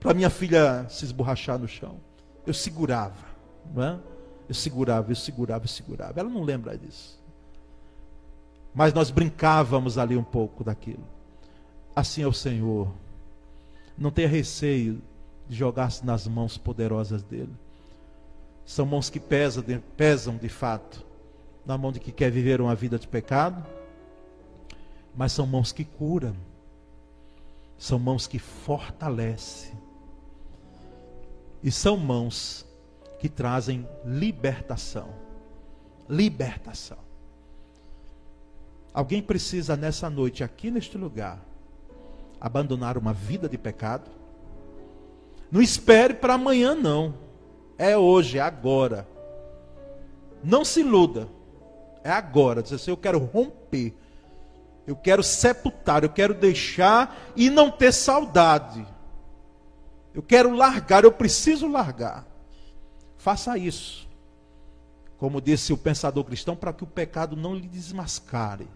para 0.00 0.12
minha 0.12 0.28
filha 0.28 0.86
se 0.88 1.04
esborrachar 1.04 1.56
no 1.56 1.68
chão. 1.68 2.00
Eu 2.44 2.52
segurava. 2.52 3.28
Não 3.72 3.84
é? 3.84 4.17
Eu 4.48 4.54
segurava, 4.54 5.10
eu 5.10 5.16
segurava, 5.16 5.64
eu 5.64 5.68
segurava. 5.68 6.18
Ela 6.18 6.28
não 6.28 6.42
lembra 6.42 6.76
disso. 6.76 7.18
Mas 8.74 8.92
nós 8.92 9.10
brincávamos 9.10 9.98
ali 9.98 10.16
um 10.16 10.24
pouco 10.24 10.64
daquilo. 10.64 11.04
Assim 11.94 12.22
é 12.22 12.26
o 12.26 12.32
Senhor. 12.32 12.90
Não 13.96 14.10
tenha 14.10 14.28
receio 14.28 15.02
de 15.48 15.56
jogar-se 15.56 16.04
nas 16.06 16.26
mãos 16.26 16.56
poderosas 16.56 17.22
dele. 17.22 17.52
São 18.64 18.86
mãos 18.86 19.10
que 19.10 19.18
pesam 19.18 19.62
de, 19.62 19.78
pesam 19.96 20.36
de 20.36 20.48
fato 20.48 21.06
na 21.68 21.76
mão 21.76 21.92
de 21.92 22.00
que 22.00 22.10
quer 22.10 22.30
viver 22.30 22.62
uma 22.62 22.74
vida 22.74 22.98
de 22.98 23.06
pecado, 23.06 23.62
mas 25.14 25.32
são 25.32 25.46
mãos 25.46 25.70
que 25.70 25.84
curam, 25.84 26.34
são 27.76 27.98
mãos 27.98 28.26
que 28.26 28.38
fortalecem, 28.38 29.74
e 31.62 31.70
são 31.70 31.94
mãos 31.98 32.64
que 33.18 33.28
trazem 33.28 33.88
libertação. 34.04 35.08
Libertação. 36.08 36.98
Alguém 38.92 39.22
precisa 39.22 39.76
nessa 39.76 40.08
noite, 40.08 40.42
aqui 40.42 40.70
neste 40.70 40.96
lugar, 40.96 41.38
abandonar 42.40 42.96
uma 42.96 43.12
vida 43.12 43.48
de 43.48 43.58
pecado? 43.58 44.10
Não 45.50 45.62
espere 45.62 46.14
para 46.14 46.34
amanhã, 46.34 46.74
não. 46.74 47.14
É 47.76 47.96
hoje, 47.96 48.38
é 48.38 48.40
agora. 48.40 49.06
Não 50.42 50.64
se 50.64 50.80
iluda. 50.80 51.28
É 52.04 52.10
agora. 52.10 52.62
Diz 52.62 52.72
assim: 52.72 52.90
eu 52.90 52.96
quero 52.96 53.18
romper. 53.18 53.94
Eu 54.86 54.96
quero 54.96 55.22
sepultar. 55.22 56.02
Eu 56.02 56.10
quero 56.10 56.34
deixar 56.34 57.16
e 57.36 57.48
não 57.48 57.70
ter 57.70 57.92
saudade. 57.92 58.86
Eu 60.12 60.22
quero 60.22 60.54
largar. 60.54 61.04
Eu 61.04 61.12
preciso 61.12 61.66
largar. 61.66 62.26
Faça 63.18 63.58
isso. 63.58 64.08
Como 65.18 65.40
disse 65.40 65.72
o 65.72 65.76
pensador 65.76 66.24
cristão, 66.24 66.54
para 66.54 66.72
que 66.72 66.84
o 66.84 66.86
pecado 66.86 67.36
não 67.36 67.54
lhe 67.54 67.66
desmascare. 67.66 68.68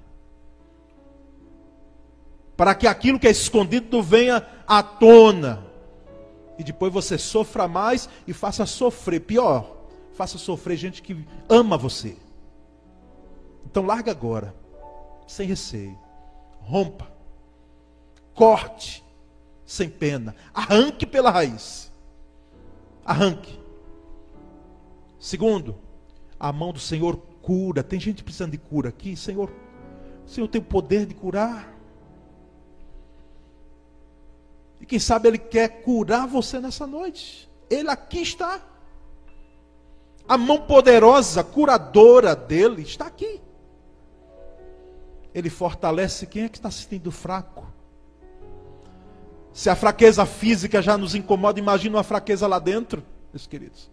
Para 2.57 2.74
que 2.74 2.86
aquilo 2.86 3.18
que 3.18 3.28
é 3.28 3.30
escondido 3.30 4.03
venha 4.03 4.47
à 4.66 4.82
tona. 4.82 5.64
E 6.59 6.64
depois 6.64 6.93
você 6.93 7.16
sofra 7.16 7.66
mais 7.66 8.09
e 8.26 8.32
faça 8.32 8.66
sofrer. 8.66 9.20
Pior, 9.20 9.76
faça 10.14 10.36
sofrer 10.36 10.76
gente 10.76 11.01
que 11.01 11.24
ama 11.49 11.78
você. 11.78 12.16
Então 13.64 13.86
larga 13.86 14.11
agora, 14.11 14.55
sem 15.26 15.47
receio. 15.47 15.99
Rompa. 16.61 17.11
Corte, 18.34 19.03
sem 19.64 19.88
pena. 19.88 20.34
Arranque 20.53 21.07
pela 21.07 21.30
raiz. 21.30 21.90
Arranque. 23.05 23.61
Segundo, 25.22 25.76
a 26.38 26.52
mão 26.52 26.72
do 26.72 26.80
Senhor 26.80 27.16
cura. 27.40 27.84
Tem 27.84 28.00
gente 28.00 28.24
precisando 28.24 28.50
de 28.50 28.58
cura 28.58 28.88
aqui, 28.88 29.14
Senhor. 29.14 29.52
O 30.26 30.28
Senhor 30.28 30.48
tem 30.48 30.60
o 30.60 30.64
poder 30.64 31.06
de 31.06 31.14
curar. 31.14 31.72
E 34.80 34.84
quem 34.84 34.98
sabe 34.98 35.28
Ele 35.28 35.38
quer 35.38 35.82
curar 35.82 36.26
você 36.26 36.58
nessa 36.58 36.88
noite. 36.88 37.48
Ele 37.70 37.88
aqui 37.88 38.20
está. 38.20 38.60
A 40.26 40.36
mão 40.36 40.62
poderosa, 40.62 41.44
curadora 41.44 42.34
dele 42.34 42.82
está 42.82 43.06
aqui. 43.06 43.40
Ele 45.32 45.48
fortalece 45.48 46.26
quem 46.26 46.42
é 46.42 46.48
que 46.48 46.58
está 46.58 46.68
se 46.68 46.82
sentindo 46.82 47.12
fraco. 47.12 47.64
Se 49.52 49.70
a 49.70 49.76
fraqueza 49.76 50.26
física 50.26 50.82
já 50.82 50.98
nos 50.98 51.14
incomoda, 51.14 51.60
imagina 51.60 51.98
uma 51.98 52.02
fraqueza 52.02 52.48
lá 52.48 52.58
dentro, 52.58 53.04
meus 53.32 53.46
queridos. 53.46 53.92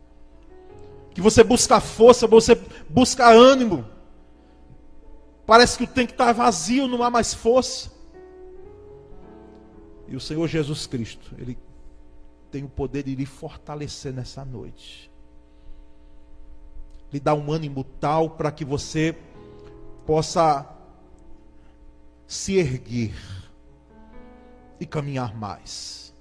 Que 1.20 1.24
você 1.24 1.44
busca 1.44 1.82
força, 1.82 2.26
você 2.26 2.56
busca 2.88 3.28
ânimo. 3.28 3.86
Parece 5.46 5.78
que 5.78 5.84
o 5.84 5.88
tempo 5.88 6.14
está 6.14 6.32
vazio, 6.32 6.88
não 6.88 7.04
há 7.04 7.10
mais 7.10 7.34
força. 7.34 7.92
E 10.08 10.16
o 10.16 10.20
Senhor 10.22 10.48
Jesus 10.48 10.88
Cristo, 10.88 11.36
Ele 11.38 11.58
tem 12.50 12.64
o 12.64 12.70
poder 12.70 13.04
de 13.04 13.16
lhe 13.16 13.26
fortalecer 13.26 14.14
nessa 14.14 14.46
noite. 14.46 15.12
Lhe 17.12 17.20
dar 17.20 17.34
um 17.34 17.52
ânimo 17.52 17.84
tal 17.84 18.30
para 18.30 18.50
que 18.50 18.64
você 18.64 19.14
possa 20.06 20.74
se 22.26 22.56
erguer 22.56 23.14
e 24.80 24.86
caminhar 24.86 25.36
mais. 25.36 26.16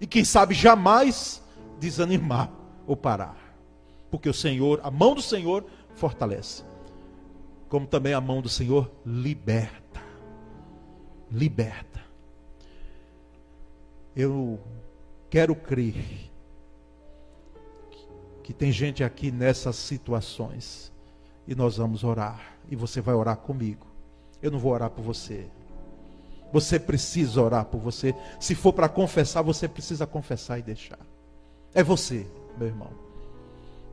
E 0.00 0.06
quem 0.06 0.24
sabe 0.24 0.54
jamais 0.54 1.42
desanimar 1.80 2.52
ou 2.86 2.96
parar. 2.96 3.47
Porque 4.10 4.28
o 4.28 4.34
Senhor, 4.34 4.80
a 4.82 4.90
mão 4.90 5.14
do 5.14 5.22
Senhor 5.22 5.64
fortalece. 5.94 6.62
Como 7.68 7.86
também 7.86 8.14
a 8.14 8.20
mão 8.20 8.40
do 8.40 8.48
Senhor 8.48 8.90
liberta. 9.04 10.02
Liberta. 11.30 12.00
Eu 14.16 14.58
quero 15.28 15.54
crer 15.54 16.28
que 18.42 18.52
tem 18.54 18.72
gente 18.72 19.04
aqui 19.04 19.30
nessas 19.30 19.76
situações 19.76 20.90
e 21.46 21.54
nós 21.54 21.76
vamos 21.76 22.02
orar 22.02 22.56
e 22.70 22.74
você 22.74 23.00
vai 23.00 23.14
orar 23.14 23.36
comigo. 23.36 23.86
Eu 24.40 24.50
não 24.50 24.58
vou 24.58 24.72
orar 24.72 24.90
por 24.90 25.02
você. 25.02 25.46
Você 26.52 26.78
precisa 26.78 27.42
orar 27.42 27.66
por 27.66 27.78
você. 27.78 28.14
Se 28.40 28.54
for 28.54 28.72
para 28.72 28.88
confessar, 28.88 29.42
você 29.42 29.68
precisa 29.68 30.06
confessar 30.06 30.58
e 30.58 30.62
deixar. 30.62 30.98
É 31.74 31.82
você, 31.82 32.26
meu 32.56 32.68
irmão. 32.68 33.07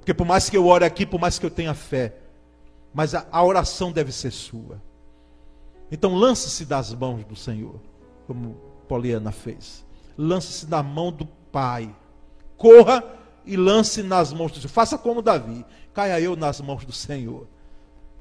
Porque 0.05 0.13
por 0.13 0.27
mais 0.27 0.51
que 0.51 0.55
eu 0.55 0.67
ore 0.67 0.85
aqui, 0.85 1.03
por 1.03 1.19
mais 1.19 1.39
que 1.39 1.45
eu 1.47 1.49
tenha 1.49 1.73
fé, 1.73 2.13
mas 2.93 3.15
a, 3.15 3.25
a 3.31 3.43
oração 3.43 3.91
deve 3.91 4.11
ser 4.11 4.29
sua. 4.29 4.79
Então 5.91 6.13
lance-se 6.13 6.63
das 6.63 6.93
mãos 6.93 7.25
do 7.25 7.35
Senhor, 7.35 7.81
como 8.27 8.55
Poliana 8.87 9.31
fez. 9.31 9.83
Lance-se 10.15 10.69
na 10.69 10.83
mão 10.83 11.11
do 11.11 11.25
Pai. 11.25 11.91
Corra 12.55 13.03
e 13.47 13.57
lance 13.57 14.03
nas 14.03 14.31
mãos 14.31 14.51
do 14.51 14.59
Senhor. 14.59 14.69
Faça 14.69 14.95
como 14.95 15.23
Davi. 15.23 15.65
Caia 15.91 16.21
eu 16.21 16.35
nas 16.35 16.61
mãos 16.61 16.85
do 16.85 16.91
Senhor. 16.93 17.47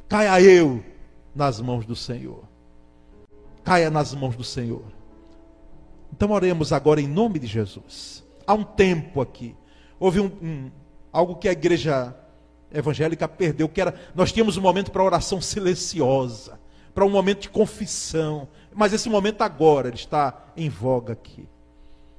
Caia 0.09 0.41
eu 0.41 0.83
nas 1.35 1.61
mãos 1.61 1.85
do 1.85 1.95
Senhor. 1.95 2.45
Caia 3.63 3.91
nas 3.91 4.15
mãos 4.15 4.35
do 4.35 4.43
Senhor. 4.43 4.85
Então 6.11 6.31
oremos 6.31 6.73
agora 6.73 6.99
em 6.99 7.07
nome 7.07 7.39
de 7.39 7.47
Jesus. 7.47 8.25
Há 8.47 8.55
um 8.55 8.65
tempo 8.65 9.21
aqui. 9.21 9.55
Houve 10.01 10.21
um, 10.21 10.33
um 10.43 10.71
algo 11.15 11.37
que 11.37 11.49
a 11.49 11.53
igreja 11.53 12.13
evangélica 12.73 13.29
perdeu, 13.29 13.69
que 13.69 13.81
era 13.81 13.95
nós 14.17 14.33
tínhamos 14.33 14.57
um 14.57 14.61
momento 14.61 14.91
para 14.91 15.05
oração 15.05 15.41
silenciosa, 15.41 16.59
para 16.93 17.07
um 17.07 17.11
momento 17.11 17.43
de 17.43 17.49
confissão. 17.49 18.49
Mas 18.75 18.93
esse 18.93 19.09
momento 19.09 19.43
agora 19.43 19.89
ele 19.89 19.97
está 19.97 20.53
em 20.57 20.69
voga 20.69 21.13
aqui. 21.13 21.49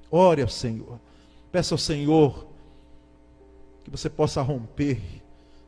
Ore 0.10 0.42
ao 0.42 0.48
Senhor. 0.48 0.98
Peça 1.52 1.74
ao 1.74 1.78
Senhor 1.78 2.48
que 3.84 3.92
você 3.92 4.10
possa 4.10 4.42
romper, 4.42 5.00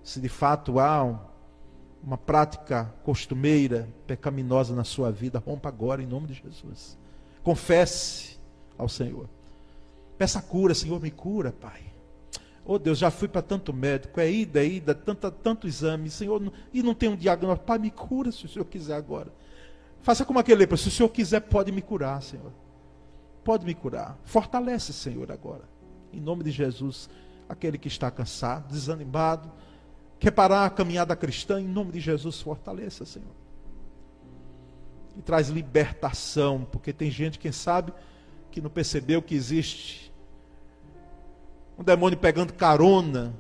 se 0.02 0.20
de 0.20 0.30
fato 0.30 0.80
há 0.80 1.04
um, 1.04 1.20
uma 2.02 2.18
prática 2.18 2.92
costumeira, 3.04 3.88
pecaminosa 4.08 4.74
na 4.74 4.84
sua 4.84 5.12
vida, 5.12 5.38
rompa 5.38 5.70
agora 5.70 6.02
em 6.02 6.08
nome 6.08 6.28
de 6.28 6.34
Jesus. 6.34 6.98
Confesse 7.44 8.40
ao 8.78 8.88
Senhor. 8.88 9.30
Peça 10.18 10.42
cura, 10.42 10.74
Senhor, 10.74 11.00
me 11.00 11.12
cura, 11.12 11.52
Pai. 11.52 11.97
Oh 12.70 12.78
Deus, 12.78 12.98
já 12.98 13.10
fui 13.10 13.30
para 13.30 13.42
tanto 13.42 13.72
médico, 13.72 14.20
é 14.20 14.30
ida, 14.30 14.60
é 14.60 14.68
ida, 14.68 14.94
tanto, 14.94 15.32
tanto 15.32 15.68
exame, 15.68 16.10
Senhor, 16.10 16.52
e 16.74 16.84
não 16.84 16.94
tem 16.94 17.08
um 17.08 17.16
diagnóstico. 17.16 17.66
Pai, 17.66 17.78
me 17.78 17.90
cura 17.90 18.30
se 18.30 18.46
o 18.46 18.50
Senhor 18.50 18.66
quiser 18.66 18.96
agora. 18.96 19.32
Faça 20.02 20.26
como 20.26 20.38
aquele 20.38 20.60
lepra, 20.60 20.76
se 20.76 20.90
o 20.90 20.92
Senhor 20.92 21.10
quiser, 21.10 21.40
pode 21.40 21.72
me 21.72 21.82
curar, 21.82 22.22
Senhor. 22.22 22.52
Pode 23.44 23.66
me 23.66 23.74
curar. 23.74 24.20
Fortalece, 24.26 24.92
Senhor, 24.92 25.32
agora. 25.32 25.64
Em 26.12 26.20
nome 26.20 26.44
de 26.44 26.52
Jesus, 26.52 27.10
aquele 27.48 27.78
que 27.78 27.88
está 27.88 28.12
cansado, 28.12 28.68
desanimado, 28.68 29.50
Quer 30.20 30.32
parar 30.32 30.66
a 30.66 30.70
caminhada 30.70 31.16
cristã? 31.16 31.62
Em 31.62 31.68
nome 31.68 31.92
de 31.92 32.00
Jesus, 32.00 32.42
fortaleça, 32.42 33.06
Senhor. 33.06 33.36
E 35.16 35.22
traz 35.22 35.50
libertação, 35.50 36.68
porque 36.72 36.92
tem 36.92 37.10
gente, 37.12 37.38
quem 37.38 37.52
sabe, 37.52 37.94
que 38.52 38.62
não 38.62 38.70
percebeu 38.70 39.22
que 39.22 39.36
existe 39.36 40.07
um 41.78 41.84
demônio 41.84 42.18
pegando 42.18 42.54
carona, 42.54 43.34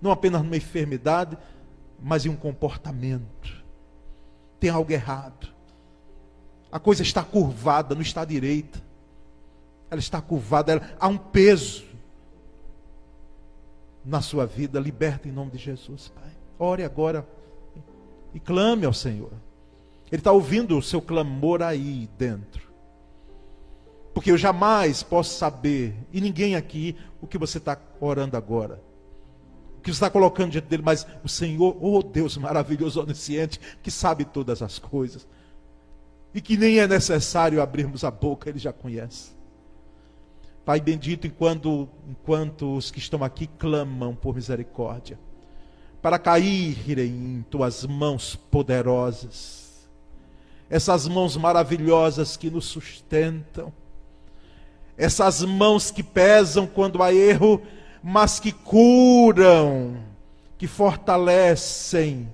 não 0.00 0.10
apenas 0.10 0.42
numa 0.42 0.56
enfermidade, 0.56 1.38
mas 2.00 2.26
em 2.26 2.28
um 2.28 2.36
comportamento. 2.36 3.64
Tem 4.58 4.70
algo 4.70 4.92
errado. 4.92 5.48
A 6.70 6.78
coisa 6.78 7.02
está 7.02 7.22
curvada, 7.22 7.94
não 7.94 8.02
está 8.02 8.24
direita. 8.24 8.82
Ela 9.90 10.00
está 10.00 10.20
curvada, 10.20 10.72
ela, 10.72 10.90
há 10.98 11.06
um 11.06 11.16
peso 11.16 11.84
na 14.04 14.20
sua 14.20 14.44
vida. 14.44 14.80
Liberta 14.80 15.28
em 15.28 15.32
nome 15.32 15.52
de 15.52 15.58
Jesus, 15.58 16.08
Pai. 16.08 16.32
Ore 16.58 16.82
agora 16.82 17.26
e 18.34 18.40
clame 18.40 18.84
ao 18.84 18.92
Senhor. 18.92 19.32
Ele 20.10 20.20
está 20.20 20.32
ouvindo 20.32 20.76
o 20.76 20.82
seu 20.82 21.00
clamor 21.00 21.62
aí 21.62 22.08
dentro. 22.18 22.73
Porque 24.14 24.30
eu 24.30 24.38
jamais 24.38 25.02
posso 25.02 25.36
saber, 25.36 25.94
e 26.12 26.20
ninguém 26.20 26.54
aqui, 26.54 26.96
o 27.20 27.26
que 27.26 27.36
você 27.36 27.58
está 27.58 27.76
orando 28.00 28.36
agora. 28.36 28.80
que 29.82 29.90
está 29.90 30.08
colocando 30.08 30.52
diante 30.52 30.66
dele, 30.66 30.82
mas 30.82 31.06
o 31.22 31.28
Senhor, 31.28 31.76
oh 31.78 32.02
Deus 32.02 32.38
maravilhoso, 32.38 33.02
onisciente, 33.02 33.60
que 33.82 33.90
sabe 33.90 34.24
todas 34.24 34.62
as 34.62 34.78
coisas, 34.78 35.26
e 36.32 36.40
que 36.40 36.56
nem 36.56 36.78
é 36.78 36.88
necessário 36.88 37.60
abrirmos 37.60 38.02
a 38.02 38.10
boca, 38.10 38.48
ele 38.48 38.58
já 38.58 38.72
conhece. 38.72 39.32
Pai 40.64 40.80
bendito, 40.80 41.26
enquanto, 41.26 41.86
enquanto 42.08 42.74
os 42.74 42.90
que 42.90 42.98
estão 42.98 43.22
aqui 43.22 43.46
clamam 43.46 44.14
por 44.14 44.34
misericórdia, 44.34 45.18
para 46.00 46.18
caírem 46.18 47.10
em 47.10 47.44
tuas 47.50 47.84
mãos 47.84 48.36
poderosas, 48.36 49.86
essas 50.70 51.06
mãos 51.06 51.36
maravilhosas 51.36 52.38
que 52.38 52.50
nos 52.50 52.64
sustentam, 52.64 53.70
essas 54.96 55.42
mãos 55.42 55.90
que 55.90 56.02
pesam 56.02 56.66
quando 56.66 57.02
há 57.02 57.12
erro, 57.12 57.60
mas 58.02 58.38
que 58.38 58.52
curam, 58.52 59.96
que 60.56 60.66
fortalecem 60.66 62.28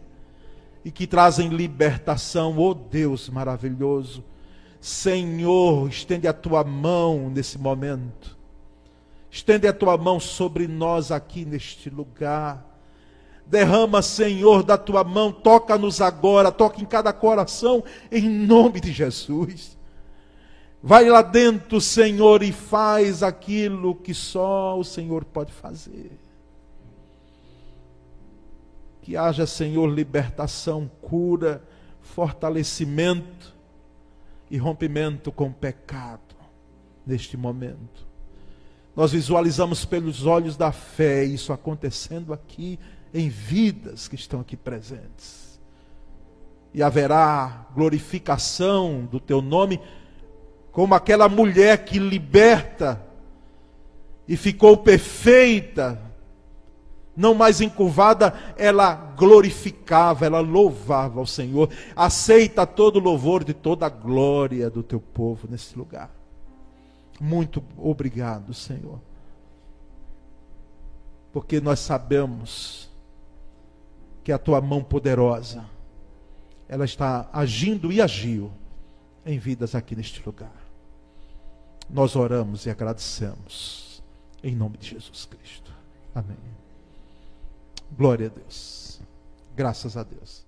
e 0.85 0.91
que 0.91 1.07
trazem 1.07 1.49
libertação. 1.49 2.59
Oh 2.59 2.75
Deus 2.75 3.29
maravilhoso, 3.29 4.25
Senhor, 4.81 5.89
estende 5.89 6.27
a 6.27 6.33
tua 6.33 6.65
mão 6.65 7.31
nesse 7.31 7.59
momento. 7.59 8.39
Estende 9.31 9.69
a 9.69 9.73
tua 9.73 9.97
mão 9.97 10.19
sobre 10.19 10.67
nós 10.67 11.13
aqui 11.13 11.45
neste 11.45 11.89
lugar. 11.89 12.67
Derrama, 13.47 14.03
Senhor, 14.03 14.63
da 14.63 14.77
tua 14.77 15.05
mão, 15.05 15.33
toca-nos 15.33 16.01
agora, 16.01 16.51
toca 16.51 16.81
em 16.81 16.85
cada 16.85 17.13
coração, 17.13 17.83
em 18.11 18.29
nome 18.29 18.81
de 18.81 18.93
Jesus. 18.93 19.79
Vai 20.83 21.09
lá 21.11 21.21
dentro, 21.21 21.81
Senhor, 21.81 22.43
e 22.43 22.53
faz 22.53 23.23
aquilo 23.23 23.95
que 23.95 24.15
só 24.15 24.79
o 24.79 24.85
Senhor 24.85 25.25
pode 25.25 25.53
fazer. 25.53 26.19
Que 29.03 29.17
haja, 29.17 29.47
Senhor, 29.47 29.87
libertação, 29.87 30.91
cura, 31.03 31.63
fortalecimento 32.01 33.55
e 34.51 34.57
rompimento 34.57 35.31
com 35.31 35.49
o 35.49 35.53
pecado 35.53 36.35
neste 37.07 37.37
momento. 37.37 38.09
Nós 38.97 39.13
visualizamos 39.13 39.85
pelos 39.85 40.27
olhos 40.27 40.57
da 40.57 40.73
fé 40.73 41.25
isso 41.25 41.53
acontecendo 41.53 42.33
aqui 42.33 42.79
em 43.13 43.29
vidas 43.29 44.09
que 44.09 44.15
estão 44.15 44.41
aqui 44.41 44.57
presentes. 44.57 45.61
E 46.73 46.83
haverá 46.83 47.67
glorificação 47.75 49.05
do 49.11 49.19
teu 49.19 49.43
nome 49.43 49.81
como 50.73 50.95
aquela 50.95 51.29
mulher 51.29 51.85
que 51.85 51.99
liberta 51.99 53.05
e 54.27 54.37
ficou 54.37 54.77
perfeita, 54.77 56.01
não 57.17 57.35
mais 57.35 57.61
encurvada, 57.61 58.33
ela 58.57 58.95
glorificava, 58.95 60.25
ela 60.25 60.41
louvava 60.41 61.19
ao 61.19 61.27
Senhor. 61.27 61.69
Aceita 61.95 62.67
todo 62.67 62.97
o 62.97 63.03
louvor 63.03 63.45
de 63.45 63.53
toda 63.53 63.87
a 63.87 63.91
glória 63.91 64.71
do 64.71 64.83
teu 64.83 65.01
povo 65.01 65.49
nesse 65.51 65.77
lugar. 65.77 66.11
Muito 67.21 67.63
obrigado, 67.77 68.55
Senhor. 68.55 69.01
Porque 71.33 71.61
nós 71.61 71.81
sabemos 71.81 72.89
que 74.25 74.33
a 74.33 74.39
tua 74.39 74.61
mão 74.61 74.83
poderosa 74.83 75.65
ela 76.69 76.85
está 76.85 77.29
agindo 77.33 77.93
e 77.93 78.01
agiu 78.01 78.51
em 79.27 79.39
vidas 79.39 79.75
aqui 79.75 79.97
neste 79.97 80.25
lugar. 80.25 80.60
Nós 81.93 82.15
oramos 82.17 82.67
e 82.67 82.71
agradecemos. 82.71 84.03
Em 84.43 84.55
nome 84.55 84.79
de 84.79 84.91
Jesus 84.91 85.27
Cristo. 85.27 85.73
Amém. 86.15 86.37
Glória 87.97 88.27
a 88.27 88.31
Deus. 88.31 89.01
Graças 89.55 89.97
a 89.97 90.03
Deus. 90.03 90.40